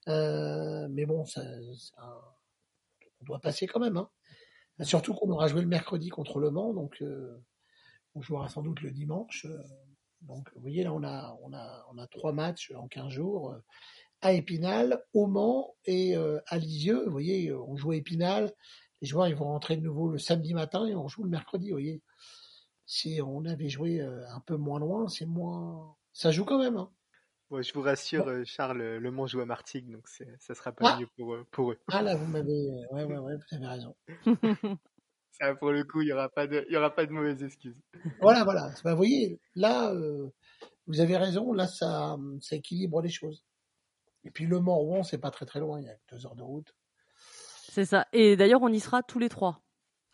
[0.08, 1.42] Euh, mais bon, ça,
[3.22, 3.98] on doit passer quand même.
[3.98, 4.10] Hein.
[4.82, 7.42] Surtout qu'on aura joué le mercredi contre Le Mans, donc euh,
[8.14, 9.46] on jouera sans doute le dimanche.
[9.46, 9.58] euh,
[10.22, 11.04] donc, vous voyez, là, on
[11.54, 13.56] a, trois matchs en 15 jours
[14.22, 17.06] à Épinal, au Mans et à Lisieux.
[17.06, 18.52] Vous voyez, on joue à Épinal.
[19.02, 21.70] Les joueurs, ils vont rentrer de nouveau le samedi matin et on joue le mercredi.
[21.70, 22.02] Vous voyez,
[22.88, 25.96] si on avait joué un peu moins loin, c'est moins.
[26.12, 26.78] Ça joue quand même.
[26.78, 26.90] Hein.
[27.62, 30.72] Je vous rassure, euh, Charles, euh, Le Mans joue à Martigues, donc c'est- ça sera
[30.72, 30.98] pas Ah.
[31.00, 31.78] mieux pour, eux- pour eux.
[31.92, 32.70] Ah là, vous m'avez.
[32.92, 33.96] Ouais, ouais, ouais, vous avez raison.
[35.32, 37.44] Ça, pour le coup, il y aura pas de, il y aura pas de mauvaises
[37.44, 37.76] excuses.
[38.22, 38.70] Voilà, voilà.
[38.86, 40.30] Bah, vous voyez, là, euh,
[40.88, 41.52] vous avez raison.
[41.52, 43.44] Là, ça, ça équilibre les choses.
[44.24, 45.82] Et puis le Mans Rouen, c'est pas très très loin.
[45.82, 46.74] Il y a deux heures de route.
[47.70, 48.08] C'est ça.
[48.14, 49.62] Et d'ailleurs, on y sera tous les trois.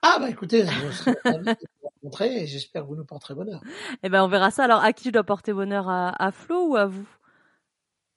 [0.01, 0.71] Ah bah écoutez, je
[1.23, 3.61] ravi de vous rencontrer et j'espère que vous nous porterez bonheur.
[4.01, 4.63] Eh ben, on verra ça.
[4.63, 5.87] Alors, à qui je dois porter bonheur?
[5.87, 7.07] À, à Flo ou à vous?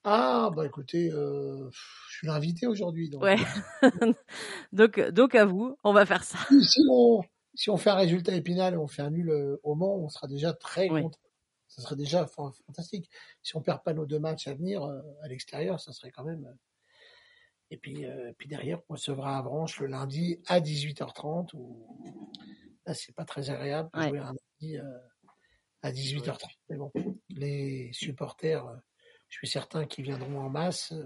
[0.05, 1.71] Ah bah écoutez, euh,
[2.09, 3.09] je suis l'invité aujourd'hui.
[3.09, 3.37] Donc, Ouais.
[4.73, 5.77] donc, donc à vous.
[5.83, 6.39] On va faire ça.
[6.63, 7.23] si, on,
[7.55, 10.09] si on fait un résultat épinal et on fait un nul euh, au Mans, on
[10.11, 11.03] sera déjà très Oui.
[11.03, 11.19] content.
[11.69, 13.11] Ça serait déjà fa- fantastique.
[13.43, 16.25] Si on perd pas nos deux matchs à venir euh, à l'extérieur, ça serait quand
[16.25, 16.45] même.
[16.45, 16.55] euh,
[17.71, 21.55] Et puis, euh, puis derrière, on recevra Avranches le lundi à 18h30.
[21.55, 21.87] Où...
[22.87, 24.09] Là, c'est pas très agréable de Ouais.
[24.11, 24.99] jouer un lundi euh,
[25.83, 26.45] à 18h30.
[26.69, 26.93] Mais bon,
[27.31, 28.77] les supporters, euh,
[29.29, 31.05] je suis certain qu'ils viendront en masse, euh,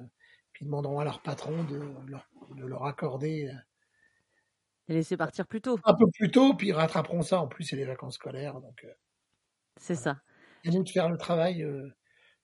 [0.53, 3.59] puis demanderont à leur patron de leur, de leur accorder euh,
[4.89, 5.79] Et laisser partir plus tôt.
[5.85, 7.41] un peu plus tôt, puis ils rattraperont ça.
[7.41, 8.93] En plus, c'est les vacances scolaires, donc euh,
[9.79, 10.19] C'est ça.
[10.67, 11.67] à nous de faire le travail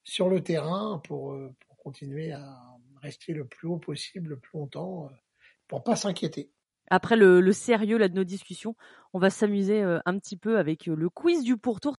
[0.05, 2.59] sur le terrain pour, pour continuer à
[3.03, 5.11] rester le plus haut possible, le plus longtemps,
[5.69, 6.51] pour pas s'inquiéter.
[6.91, 8.77] Après le, le sérieux là, de nos discussions,
[9.15, 11.97] on va s'amuser un petit peu avec le quiz du pourtour.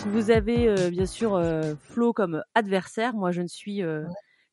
[0.00, 4.06] Donc vous avez euh, bien sûr euh, Flo comme adversaire, moi je ne suis euh,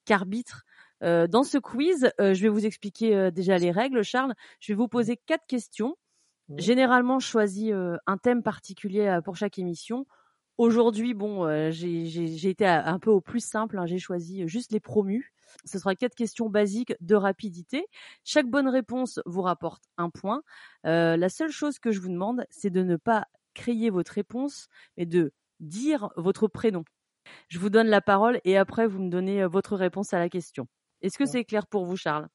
[0.03, 0.63] qu'arbitre.
[1.03, 4.33] Euh, dans ce quiz, euh, je vais vous expliquer euh, déjà les règles, Charles.
[4.59, 5.95] Je vais vous poser quatre questions.
[6.57, 10.05] Généralement, je choisis euh, un thème particulier pour chaque émission.
[10.57, 13.77] Aujourd'hui, bon, euh, j'ai été un peu au plus simple.
[13.77, 13.85] hein.
[13.85, 15.31] J'ai choisi juste les promus.
[15.63, 17.85] Ce sera quatre questions basiques de rapidité.
[18.25, 20.41] Chaque bonne réponse vous rapporte un point.
[20.85, 23.27] Euh, la seule chose que je vous demande, c'est de ne pas
[23.57, 26.83] crier votre réponse, mais de dire votre prénom.
[27.49, 30.29] Je vous donne la parole et après vous me donnez euh, votre réponse à la
[30.29, 30.67] question.
[31.01, 31.29] Est-ce que Ouais.
[31.31, 32.27] c'est clair pour vous, Charles?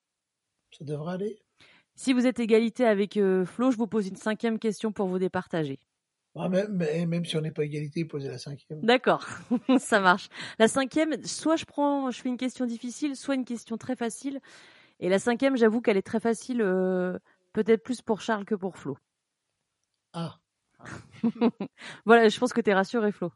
[0.71, 1.39] Ça devrait aller.
[1.95, 5.19] Si vous êtes égalité avec euh, Flo, je vous pose une cinquième question pour vous
[5.19, 5.79] départager.
[6.35, 8.81] Ah, même, mais même si on n'est pas égalité, posez la cinquième.
[8.83, 9.27] D'accord,
[9.79, 10.29] ça marche.
[10.59, 14.41] La cinquième, soit je prends, je fais une question difficile, soit une question très facile.
[15.01, 17.19] Et la cinquième, j'avoue qu'elle est très facile, euh,
[17.53, 18.97] peut-être plus pour Charles que pour Flo.
[20.15, 20.41] Ah,
[22.05, 23.33] Voilà, je pense que t'es rassuré, Flo.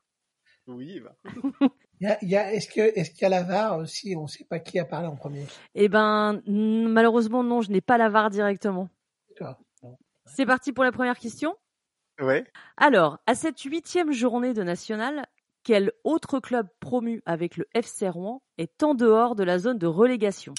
[0.67, 1.15] Oui, bah.
[1.25, 1.71] il
[2.01, 4.15] y a, y a, est-ce que est-ce qu'il y a la VAR aussi?
[4.17, 5.47] On ne sait pas qui a parlé en premier.
[5.75, 8.89] Eh ben, malheureusement, non, je n'ai pas la VAR directement.
[10.25, 11.55] C'est parti pour la première question.
[12.21, 12.45] Ouais.
[12.77, 15.27] Alors, à cette huitième journée de national,
[15.63, 19.87] quel autre club promu avec le FC Rouen est en dehors de la zone de
[19.87, 20.53] relégation?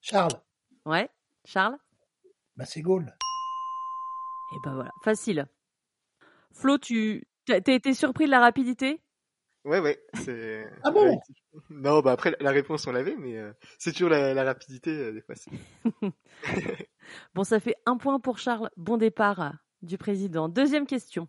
[0.00, 0.40] Charles,
[0.86, 1.10] Ouais,
[1.44, 1.76] Charles?
[2.56, 3.14] Bah c'est Gaulle.
[4.54, 5.46] Eh ben voilà, facile.
[6.54, 9.00] Flo, tu t'as été surpris de la rapidité?
[9.64, 10.02] Ouais, ouais.
[10.14, 10.66] C'est.
[10.84, 11.20] Ah bon?
[11.70, 15.12] Non, bah après la réponse on l'avait, mais euh, c'est toujours la, la rapidité euh,
[15.12, 15.34] des fois.
[15.34, 15.50] c'est-
[17.34, 18.70] Bon, ça fait un point pour Charles.
[18.76, 19.50] Bon départ euh,
[19.82, 20.48] du président.
[20.48, 21.28] Deuxième question.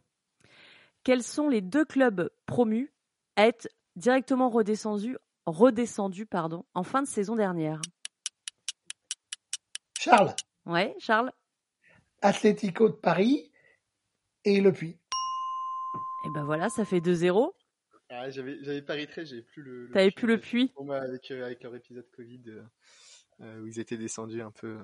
[1.03, 2.93] Quels sont les deux clubs promus
[3.35, 7.81] à être directement redescendus, redescendus pardon, en fin de saison dernière?
[9.99, 10.33] Charles,
[10.65, 11.31] Ouais, Charles
[12.21, 13.51] Atlético de Paris
[14.45, 14.97] et Le Puy.
[16.25, 17.51] Eh ben voilà, ça fait 2-0.
[18.09, 19.89] Ah, j'avais j'avais Paris 13, j'avais plus le.
[19.91, 20.71] T'avais plus le puits.
[20.91, 22.61] Avec euh, avec leur épisode Covid euh,
[23.41, 24.77] euh, où ils étaient descendus un peu.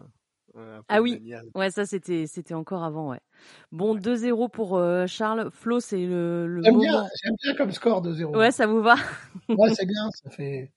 [0.55, 1.13] euh, un peu Ah de oui.
[1.13, 1.43] manière.
[1.53, 3.19] Ouais, ça c'était c'était encore avant, ouais.
[3.71, 5.51] Bon, 2-0 pour euh, Charles.
[5.51, 8.81] Flo, c'est le, le J'aime bien, j'aime bien comme score de 0 Ouais, ça vous
[8.81, 8.95] va?
[9.49, 10.73] Ouais, c'est bien, ça fait.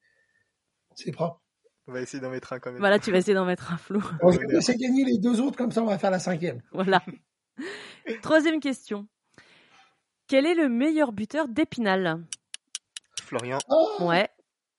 [0.94, 1.40] C'est propre.
[1.88, 2.78] On va essayer d'en mettre un quand même.
[2.80, 4.00] Voilà, tu vas essayer d'en mettre un Flo.
[4.22, 6.60] On va laisser gagner les deux autres, comme ça on va faire la cinquième.
[6.72, 7.02] Voilà.
[8.22, 9.08] Troisième question.
[10.28, 12.24] Quel est le meilleur buteur d'Épinal?
[13.22, 14.28] Florian, Oh, Ouais.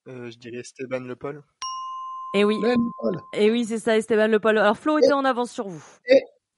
[0.08, 1.44] euh, je dirais Esteban Le Paul.
[2.36, 2.58] Et oui.
[3.00, 3.20] Paul.
[3.34, 4.58] Et oui, c'est ça, Esteban Le Paul.
[4.58, 5.84] Alors Flo était en avance sur vous.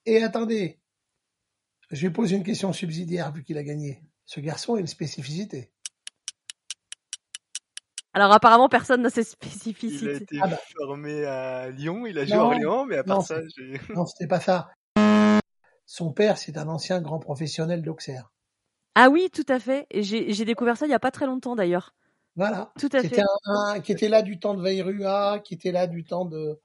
[0.05, 0.79] Et attendez,
[1.91, 4.01] je vais poser une question subsidiaire vu qu'il a gagné.
[4.25, 5.71] Ce garçon a une spécificité.
[8.13, 10.15] Alors apparemment personne n'a ces Il a spécificités.
[10.15, 10.57] été Ah bah.
[10.77, 13.81] formé à Lyon, il a joué à Orléans, mais à part non, ça, j'ai...
[13.93, 14.69] non, c'était pas ça.
[15.85, 18.31] Son père, c'est un ancien grand professionnel d'Auxerre.
[18.95, 19.87] Ah oui, tout à fait.
[19.93, 21.93] J'ai découvert ça il y a pas très longtemps d'ailleurs.
[22.37, 22.71] Voilà.
[22.79, 23.21] Tout à C'était fait.
[23.45, 26.59] un, un- qui était là du temps de Veirua, qui était là du temps de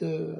[0.00, 0.34] de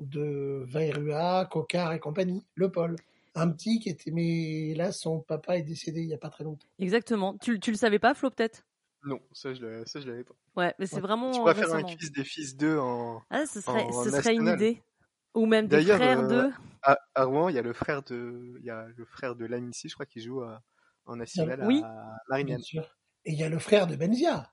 [0.00, 2.96] de Veirua, Cocard et compagnie, le Paul.
[3.36, 6.44] Un petit qui était, mais là, son papa est décédé il y a pas très
[6.44, 6.66] longtemps.
[6.78, 7.36] Exactement.
[7.38, 8.64] Tu, tu le savais pas, Flo, peut-être?
[9.04, 10.34] Non, ça je je l'avais pas.
[10.56, 11.00] Ouais, mais c'est Ouais.
[11.02, 13.22] vraiment Tu pourrais faire un quiz des fils d'eux en...
[13.30, 14.82] Ah, ce serait, en ce serait une idée.
[15.34, 16.52] Ou même des frères euh, d'eux.
[16.84, 19.46] À, à Rouen, il y a le frère de, il y a le frère de
[19.46, 20.62] Lamissi, je crois, qui joue à-
[21.06, 21.80] en national Oui.
[21.84, 22.60] à Bien Marignane.
[22.60, 22.82] sûr.
[23.24, 24.52] Et il y a le frère de Benzia.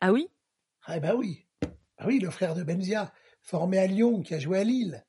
[0.00, 0.28] Ah oui?
[0.84, 1.46] Ah bah oui.
[1.98, 3.12] Ah oui, le frère de Benzia,
[3.42, 5.04] formé à Lyon, qui a joué à Lille,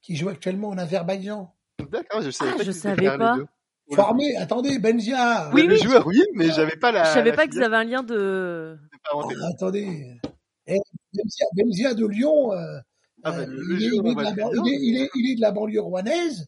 [0.00, 1.54] qui joue actuellement en Azerbaïdjan.
[1.90, 3.36] D'accord, je savais Ah, pas je savais pas.
[3.94, 5.50] Formé, attendez, Benzia.
[5.52, 5.80] Oui, le oui.
[5.82, 7.04] joueur, oui, mais j'avais pas la.
[7.04, 8.78] Je savais la pas qu'ils avaient un lien de.
[8.80, 9.34] de parenté.
[9.38, 10.16] Oh, attendez.
[10.66, 10.78] Eh,
[11.12, 12.78] Benzia, Benzia de Lyon, euh,
[13.24, 16.46] Il, est, de la, banlieue rouennaise.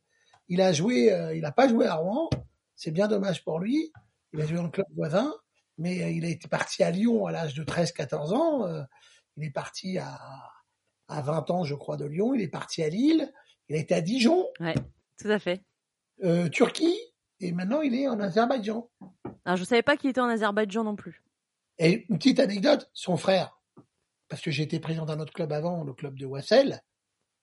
[0.48, 2.28] Il a joué, euh, il a pas joué à Rouen.
[2.76, 3.92] C'est bien dommage pour lui.
[4.32, 5.32] Il a joué dans le club voisin,
[5.78, 8.66] mais euh, il a été parti à Lyon à l'âge de 13-14 ans.
[8.66, 8.82] euh,
[9.36, 10.18] il est parti à,
[11.08, 12.34] à 20 ans, je crois, de Lyon.
[12.34, 13.32] Il est parti à Lille.
[13.68, 14.74] Il a été à Dijon, Ouais,
[15.18, 15.62] tout à fait.
[16.22, 16.98] euh, Turquie,
[17.40, 18.90] et maintenant il est en Azerbaïdjan.
[19.46, 21.22] Alors, je savais pas qu'il était en Azerbaïdjan non plus.
[21.78, 23.53] Et une petite anecdote, son frère,
[24.34, 26.80] parce que j'étais président d'un autre club avant, le club de Wassel,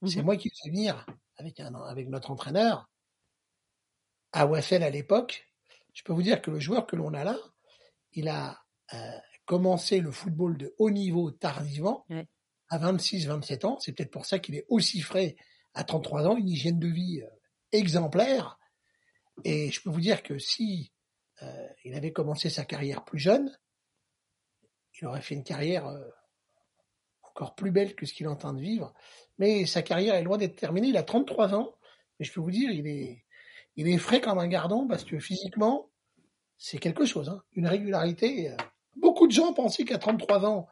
[0.05, 0.25] c'est Mhm.
[0.25, 1.05] moi qui fait venir
[1.37, 2.89] avec, un, avec notre entraîneur
[4.33, 5.47] à Wassel à l'époque.
[5.93, 7.37] Je peux vous dire que le joueur que l'on a là,
[8.11, 8.59] il a
[8.93, 12.27] euh, commencé le football de haut niveau tardivement, Ouais.
[12.67, 13.79] à 26-27 ans.
[13.79, 15.37] C'est peut-être pour ça qu'il est aussi frais
[15.73, 17.29] à 33 ans, une hygiène de vie euh,
[17.71, 18.59] exemplaire.
[19.45, 20.91] Et je peux vous dire que si
[21.41, 23.49] euh, il avait commencé sa carrière plus jeune,
[24.99, 25.87] il aurait fait une carrière
[27.41, 28.93] encore plus belle que ce qu'il est en train de vivre.
[29.39, 30.87] Mais sa carrière est loin d'être terminée.
[30.89, 31.73] Il a 33 ans,
[32.19, 33.23] mais je peux vous dire, il est,
[33.75, 35.89] il est frais comme un gardon parce que physiquement,
[36.57, 37.29] c'est quelque chose.
[37.29, 37.41] Hein.
[37.53, 38.51] Une régularité.
[38.51, 38.55] euh,
[38.97, 40.67] Beaucoup de gens pensaient qu'à 33 ans,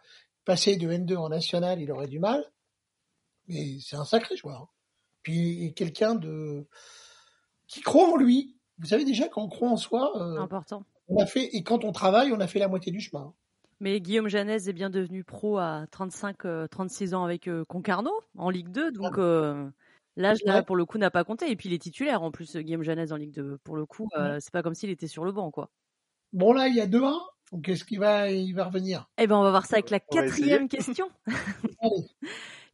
[0.46, 2.46] passer de N2 en national, il aurait du mal.
[3.48, 4.62] Mais c'est un sacré joueur.
[4.62, 4.70] hein.
[5.24, 6.68] Puis quelqu'un de
[7.68, 8.56] qui croit en lui.
[8.78, 10.86] Vous savez déjà quand on croit en soi, euh, Important.
[11.08, 13.34] on a fait et quand on travaille, on a fait la moitié du chemin.
[13.80, 18.14] Mais Guillaume Janez est bien devenu pro à 35, euh, 36 ans avec euh, Concarneau
[18.38, 18.92] en Ligue 2.
[18.92, 19.70] Donc euh,
[20.18, 21.50] l'âge, là, pour le coup, n'a pas compté.
[21.50, 23.58] Et puis il est titulaire en plus, Guillaume Janez en Ligue 2.
[23.64, 25.70] Pour le coup, euh, c'est pas comme s'il était sur le banc, quoi.
[26.34, 27.18] Bon là, il y a 2-1.
[27.52, 29.10] Donc est-ce qu'il va, il va revenir?
[29.18, 31.10] Eh ben, on va voir ça avec la quatrième question.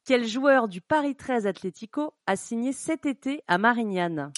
[0.06, 4.32] Quel joueur du Paris 13 Atlético a signé cet été à Marignane?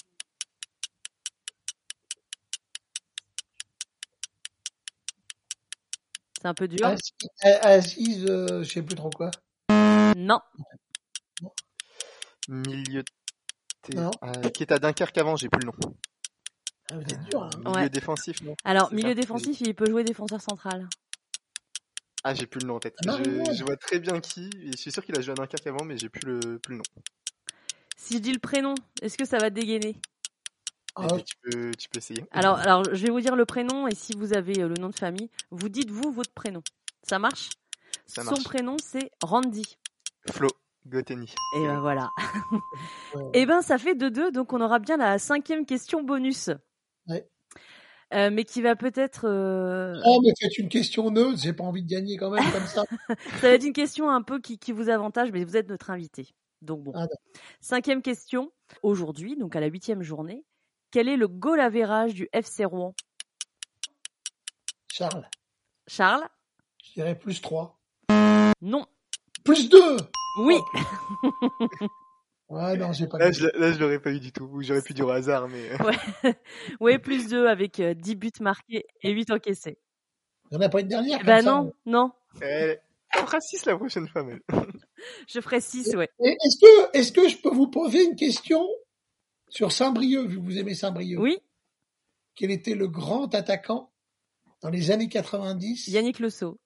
[6.40, 6.86] C'est un peu dur.
[6.86, 7.12] Assis,
[7.42, 9.30] Aziz, euh, je sais plus trop quoi.
[10.16, 10.40] Non.
[12.48, 13.02] Milieu
[13.94, 14.10] Non.
[14.22, 15.72] euh, qui est à Dunkerque avant, j'ai plus le nom.
[16.90, 17.44] Ah, vous êtes dur.
[17.44, 17.50] Là.
[17.58, 17.90] Milieu Ouais.
[17.90, 18.54] défensif, non?
[18.64, 20.88] Alors, milieu défensif, il peut jouer défenseur central.
[22.24, 22.94] Ah, j'ai plus le nom en tête.
[23.06, 24.48] Ah, je, vois très bien qui.
[24.62, 26.72] et je suis sûr qu'il a joué à Dunkerque avant, mais j'ai plus le, plus
[26.72, 26.84] le nom.
[27.96, 29.96] Si je dis le prénom, est-ce que ça va dégainer?
[31.00, 32.24] Ah, Et tu peux, tu peux essayer?
[32.32, 34.88] alors, alors, je vais vous dire le prénom et si vous avez euh, le nom
[34.88, 36.62] de famille, vous dites vous votre prénom.
[37.02, 37.50] Ça marche?
[38.06, 39.76] Ça Son prénom, c'est Randy.
[40.30, 40.48] Flo
[40.86, 41.34] Goteni.
[41.56, 42.08] Et ben voilà.
[43.14, 43.22] ouais.
[43.34, 46.50] Eh ben, ça fait 2-2, donc on aura bien la cinquième question bonus.
[47.06, 47.28] Ouais.
[48.14, 49.26] Euh, mais qui va peut-être...
[49.28, 51.38] euh, Oh, mais faites une question neutre.
[51.42, 52.84] J'ai pas envie de gagner quand même comme ça.
[53.40, 55.90] Ça va être une question un peu qui, qui vous avantage, mais vous êtes notre
[55.90, 56.34] invité.
[56.62, 56.92] Donc bon.
[56.94, 57.06] Ah.
[57.60, 58.50] Cinquième question.
[58.82, 60.44] Aujourd'hui, donc à la huitième journée,
[60.90, 62.94] quel est le goal average du FC Rouen?
[64.90, 65.28] Charles,
[65.86, 66.28] Charles?
[66.84, 67.78] Je dirais plus 3.
[68.60, 68.86] Non.
[69.44, 69.78] Plus 2
[70.40, 70.58] Oui.
[72.50, 74.44] Ouais, non, j'ai pas Là, je, là, je l'aurais pas eu du tout.
[74.44, 75.68] Ou j'aurais pu dire au hasard, mais.
[76.80, 79.78] Oui, plus 2 avec euh, 10 buts marqués et 8 encaissés.
[80.50, 82.12] Il n'y en a pas une dernière Bah comme ça, non, non.
[82.42, 82.78] Eh,
[83.20, 84.40] on fera 6 la prochaine fois, même.
[85.28, 86.08] Je ferai 6, ouais.
[86.20, 88.66] Est-ce que, est-ce que je peux vous poser une question?
[89.50, 91.38] Sur Saint-Brieuc, vu que vous aimez Saint-Brieuc Oui,
[92.34, 93.90] Quel était le grand attaquant
[94.62, 96.58] dans les années 90 Yannick Le Sceau.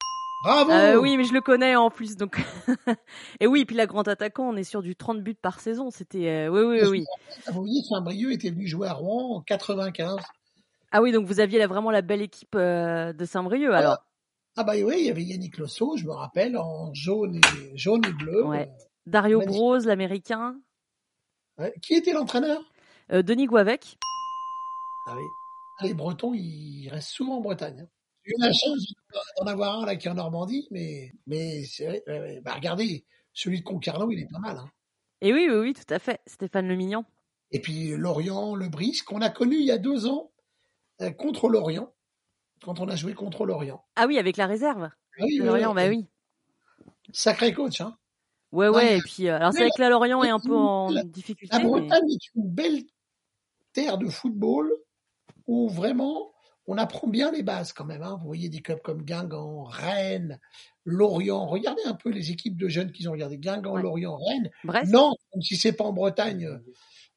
[0.42, 2.40] Bravo Euh, oui, mais je le connais en plus, donc.
[3.40, 5.90] et oui, puis la grande attaquant, on est sur du 30 buts par saison.
[5.90, 7.04] C'était, euh, oui, oui, oui.
[7.46, 10.16] Vous voyez, Saint-Brieuc était venu jouer à Rouen en 95.
[10.90, 13.98] Ah oui, donc vous aviez là, vraiment la belle équipe euh, de Saint-Brieuc, alors.
[14.56, 18.04] Ah bah oui, il y avait Yannick Losso, je me rappelle, en jaune et, jaune
[18.04, 18.44] et bleu.
[18.44, 18.68] Ouais.
[19.06, 19.40] Dario.
[19.40, 20.56] Broz, l'américain.
[21.56, 21.72] Ouais.
[21.80, 22.60] Qui était l'entraîneur?
[23.12, 23.98] Euh, Denis Guavec.
[25.06, 25.24] Ah oui.
[25.82, 27.80] Les Bretons, ils restent souvent en Bretagne.
[27.80, 27.88] hein.
[28.24, 28.94] J'ai eu la chance
[29.38, 32.40] d'en avoir un là qui est en Normandie, mais, mais c'est vrai.
[32.44, 34.58] Bah, regardez, celui de Concarneau, il est pas mal.
[34.58, 34.70] Hein.
[35.20, 36.20] Et oui, oui, oui, tout à fait.
[36.26, 37.04] Stéphane Le Mignon.
[37.50, 40.30] Et puis Lorient, le Brice, qu'on a connu il y a deux ans
[41.00, 41.92] euh, contre Lorient,
[42.64, 43.84] quand on a joué contre Lorient.
[43.96, 44.84] Ah oui, avec la réserve.
[45.18, 46.06] Ah oui, Lorient, bah oui.
[47.12, 47.96] Sacré coach, hein.
[48.52, 50.92] Ouais, ouais, et puis, euh, alors c'est vrai que la Lorient est un peu en
[51.04, 51.56] difficulté.
[51.56, 52.84] La Bretagne est une belle
[53.72, 54.72] terre de football
[55.46, 56.32] où vraiment
[56.66, 58.02] on apprend bien les bases quand même.
[58.02, 58.16] Hein.
[58.20, 60.38] Vous voyez des clubs comme Guingamp, Rennes,
[60.84, 61.46] Lorient.
[61.46, 63.38] Regardez un peu les équipes de jeunes qu'ils ont regardé.
[63.38, 64.50] Guingamp, Lorient, Rennes.
[64.88, 66.48] Non, même si c'est pas en Bretagne,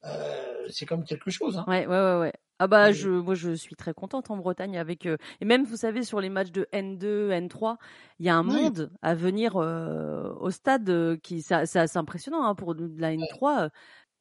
[0.05, 1.57] euh, c'est comme quelque chose.
[1.57, 1.65] Hein.
[1.67, 2.33] Ouais, ouais, ouais, ouais.
[2.57, 5.75] Ah bah je, moi je suis très contente en Bretagne avec euh, et même vous
[5.75, 7.75] savez sur les matchs de N2, N3,
[8.19, 12.55] il y a un monde à venir euh, au stade qui c'est assez impressionnant hein,
[12.55, 13.71] pour la N3.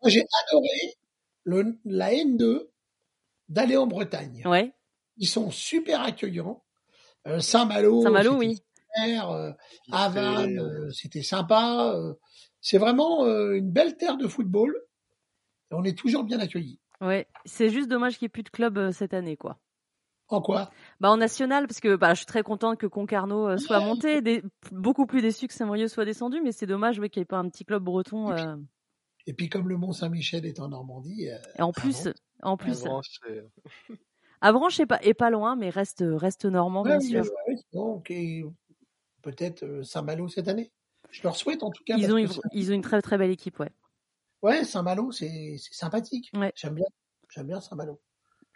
[0.06, 0.96] J'ai adoré
[1.44, 2.68] le, la N2
[3.48, 4.42] d'aller en Bretagne.
[4.46, 4.74] Ouais.
[5.16, 6.62] Ils sont super accueillants.
[7.38, 8.62] Saint-Malo, Saint-Malo, oui.
[8.96, 9.54] Super,
[9.92, 11.94] Havane, c'était sympa.
[12.60, 14.76] c'est vraiment une belle terre de football.
[15.70, 16.80] Et on est toujours bien accueillis.
[17.00, 19.58] Ouais, c'est juste dommage qu'il n'y ait plus de club euh, cette année, quoi.
[20.28, 20.70] En quoi?
[21.00, 24.42] Bah en national, parce que bah, je suis très contente que Concarneau euh, soit monté,
[24.72, 27.48] beaucoup plus déçu que Saint-Brieuc soit descendu, mais c'est dommage qu'il n'y ait pas un
[27.50, 28.32] petit club breton.
[28.32, 28.56] Euh.
[29.26, 31.28] Et puis, comme le Mont Saint-Michel est en Normandie.
[31.58, 32.08] Et en plus,
[32.42, 32.84] en plus.
[34.40, 37.24] Avranches est pas est pas loin, mais reste reste normand bien sûr.
[37.72, 38.12] donc
[39.22, 40.70] peut-être Saint-Malo cette année.
[41.10, 41.96] Je leur souhaite en tout cas.
[41.96, 42.18] Ils ont
[42.52, 43.70] ils ont une très très belle équipe, ouais.
[44.42, 46.30] Ouais, Saint-Malo, c'est sympathique.
[46.54, 46.84] J'aime bien,
[47.30, 47.98] j'aime bien Saint-Malo.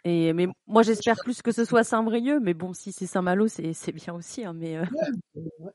[0.05, 3.91] Et mais moi j'espère plus que ce soit Saint-Brieuc, mais bon si c'est Saint-Malo c'est
[3.91, 4.45] bien aussi.
[4.45, 4.85] Hein, mais euh.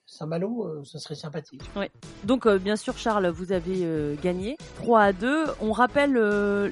[0.06, 1.62] Saint-Malo, euh, ce serait sympathique.
[1.76, 1.90] Ouais.
[2.24, 5.44] Donc euh, bien sûr Charles, vous avez gagné 3 à 2.
[5.60, 6.14] On rappelle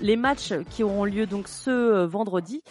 [0.00, 2.62] les matchs qui auront lieu donc ce vendredi.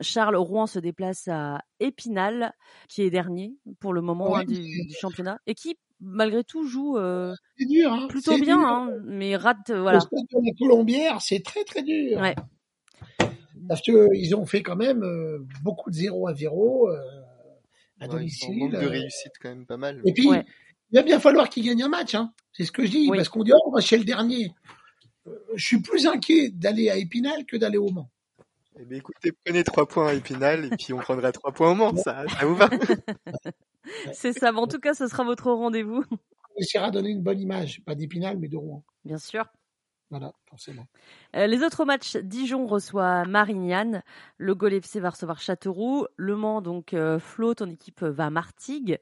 [0.00, 2.52] Charles Rouen se déplace à Épinal,
[2.88, 6.96] qui est dernier pour le moment hein, du, du, championnat, et qui malgré tout joue
[6.98, 8.06] euh, dur, hein.
[8.08, 9.98] plutôt bien, hein, mais rate euh, voilà.
[9.98, 12.18] Le la Colombière, c'est très très dur.
[12.20, 12.34] Ouais.
[13.68, 16.98] Parce qu'ils ont fait quand même euh, beaucoup de 0 à 0 euh,
[18.00, 18.54] à domicile.
[18.54, 20.00] Ils ont de réussite quand même pas mal.
[20.04, 22.14] Et puis, il va bien falloir qu'ils gagnent un match.
[22.14, 22.32] Hein.
[22.52, 24.52] C'est ce que je dis, parce qu'on dit, oh, chez le dernier.
[25.54, 28.10] Je suis plus inquiet d'aller à Épinal que d'aller au Mans.
[28.78, 31.74] Eh bien, écoutez, prenez trois points à Épinal et puis on prendra trois points au
[31.74, 31.96] Mans.
[31.96, 32.68] Ça, ça vous va?
[34.12, 34.52] C'est ça.
[34.52, 36.04] en tout cas, ce sera votre rendez-vous.
[36.10, 38.84] On essaiera de donner une bonne image, pas d'Épinal, mais de Rouen.
[39.04, 39.46] Bien sûr.
[40.10, 40.86] Voilà, forcément.
[41.34, 44.02] Euh, les autres matchs, Dijon reçoit Marignane,
[44.38, 48.30] le Gol FC va recevoir Châteauroux, Le Mans, donc euh, Flo, ton équipe va à
[48.30, 49.00] Martigues.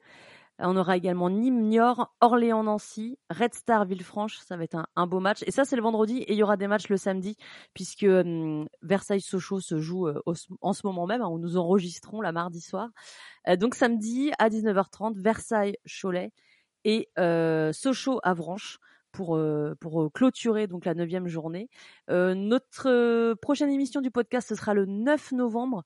[0.59, 4.37] On aura également Nîmes-Niort, Orléans-Nancy, Red Star Villefranche.
[4.37, 5.43] Ça va être un, beau match.
[5.45, 6.19] Et ça, c'est le vendredi.
[6.19, 7.35] Et il y aura des matchs le samedi,
[7.73, 10.21] puisque hum, Versailles-Sochaux se joue euh,
[10.61, 12.89] en ce moment même, hein, où nous enregistrons la mardi soir.
[13.49, 16.31] Euh, donc samedi à 19h30, Versailles-Cholet
[16.85, 18.79] et euh, Sochaux-Avranches
[19.15, 21.69] pour, euh, pour euh, clôturer donc la neuvième journée.
[22.09, 25.83] Euh, notre prochaine émission du podcast, ce sera le 9 novembre.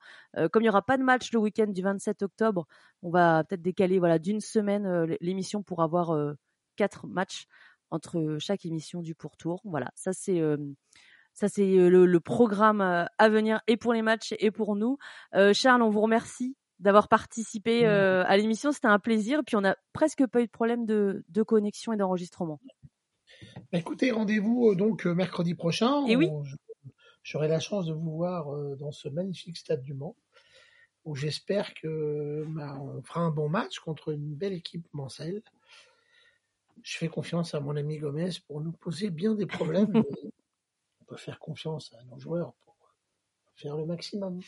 [0.51, 2.65] comme il n'y aura pas de match le week-end du 27 octobre,
[3.03, 6.17] on va peut-être décaler voilà, d'une semaine l'émission pour avoir
[6.75, 7.45] quatre matchs
[7.91, 9.61] entre chaque émission du pourtour.
[9.63, 10.41] Voilà, ça c'est
[11.33, 14.97] ça c'est le, le, programme à venir et pour les matchs et pour nous.
[15.53, 18.71] Charles, on vous remercie d'avoir participé à l'émission.
[18.71, 19.41] C'était un plaisir.
[19.45, 22.59] Puis on n'a presque pas eu de problème de, de connexion et d'enregistrement.
[23.71, 26.05] Bah, écoutez, rendez-vous euh, donc euh, mercredi prochain.
[26.07, 26.29] Et oui.
[27.21, 30.15] J'aurai la chance de vous voir euh, dans ce magnifique stade du Mans,
[31.05, 35.43] où j'espère que bah, on fera un bon match contre une belle équipe mancelle.
[36.81, 39.91] Je fais confiance à mon ami Gomez pour nous poser bien des problèmes.
[41.01, 42.75] on peut faire confiance à nos joueurs pour
[43.55, 44.39] faire le maximum.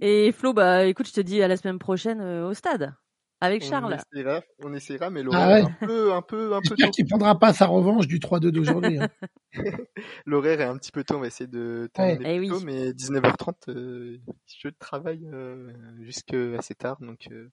[0.00, 2.94] Et Flo, bah écoute, je te dis à la semaine prochaine au stade
[3.40, 3.94] avec Charles.
[3.94, 6.90] On essaiera, on essaiera mais ah l'horaire est un peu, un peu, un peu tôt.
[6.90, 8.98] qu'il prendra pas sa revanche du 3-2 d'aujourd'hui.
[8.98, 9.08] Hein.
[10.26, 12.90] l'horaire est un petit peu tôt, on va essayer de terminer plus eh tôt, mais
[12.90, 15.72] 19h30, euh, je travaille euh,
[16.02, 17.28] jusque assez tard, donc.
[17.30, 17.50] Euh,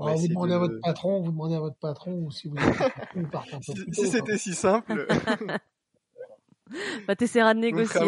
[0.00, 2.54] on vous demandez à votre patron, vous demandez à votre patron si vous,
[3.16, 5.08] vous partez un peu plus tôt, Si c'était si simple.
[7.08, 8.00] bah, t'essaieras de négocier.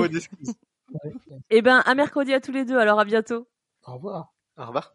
[1.51, 2.79] Eh ben, à mercredi à tous les deux.
[2.79, 3.49] Alors, à bientôt.
[3.87, 4.33] Au revoir.
[4.57, 4.93] Au revoir.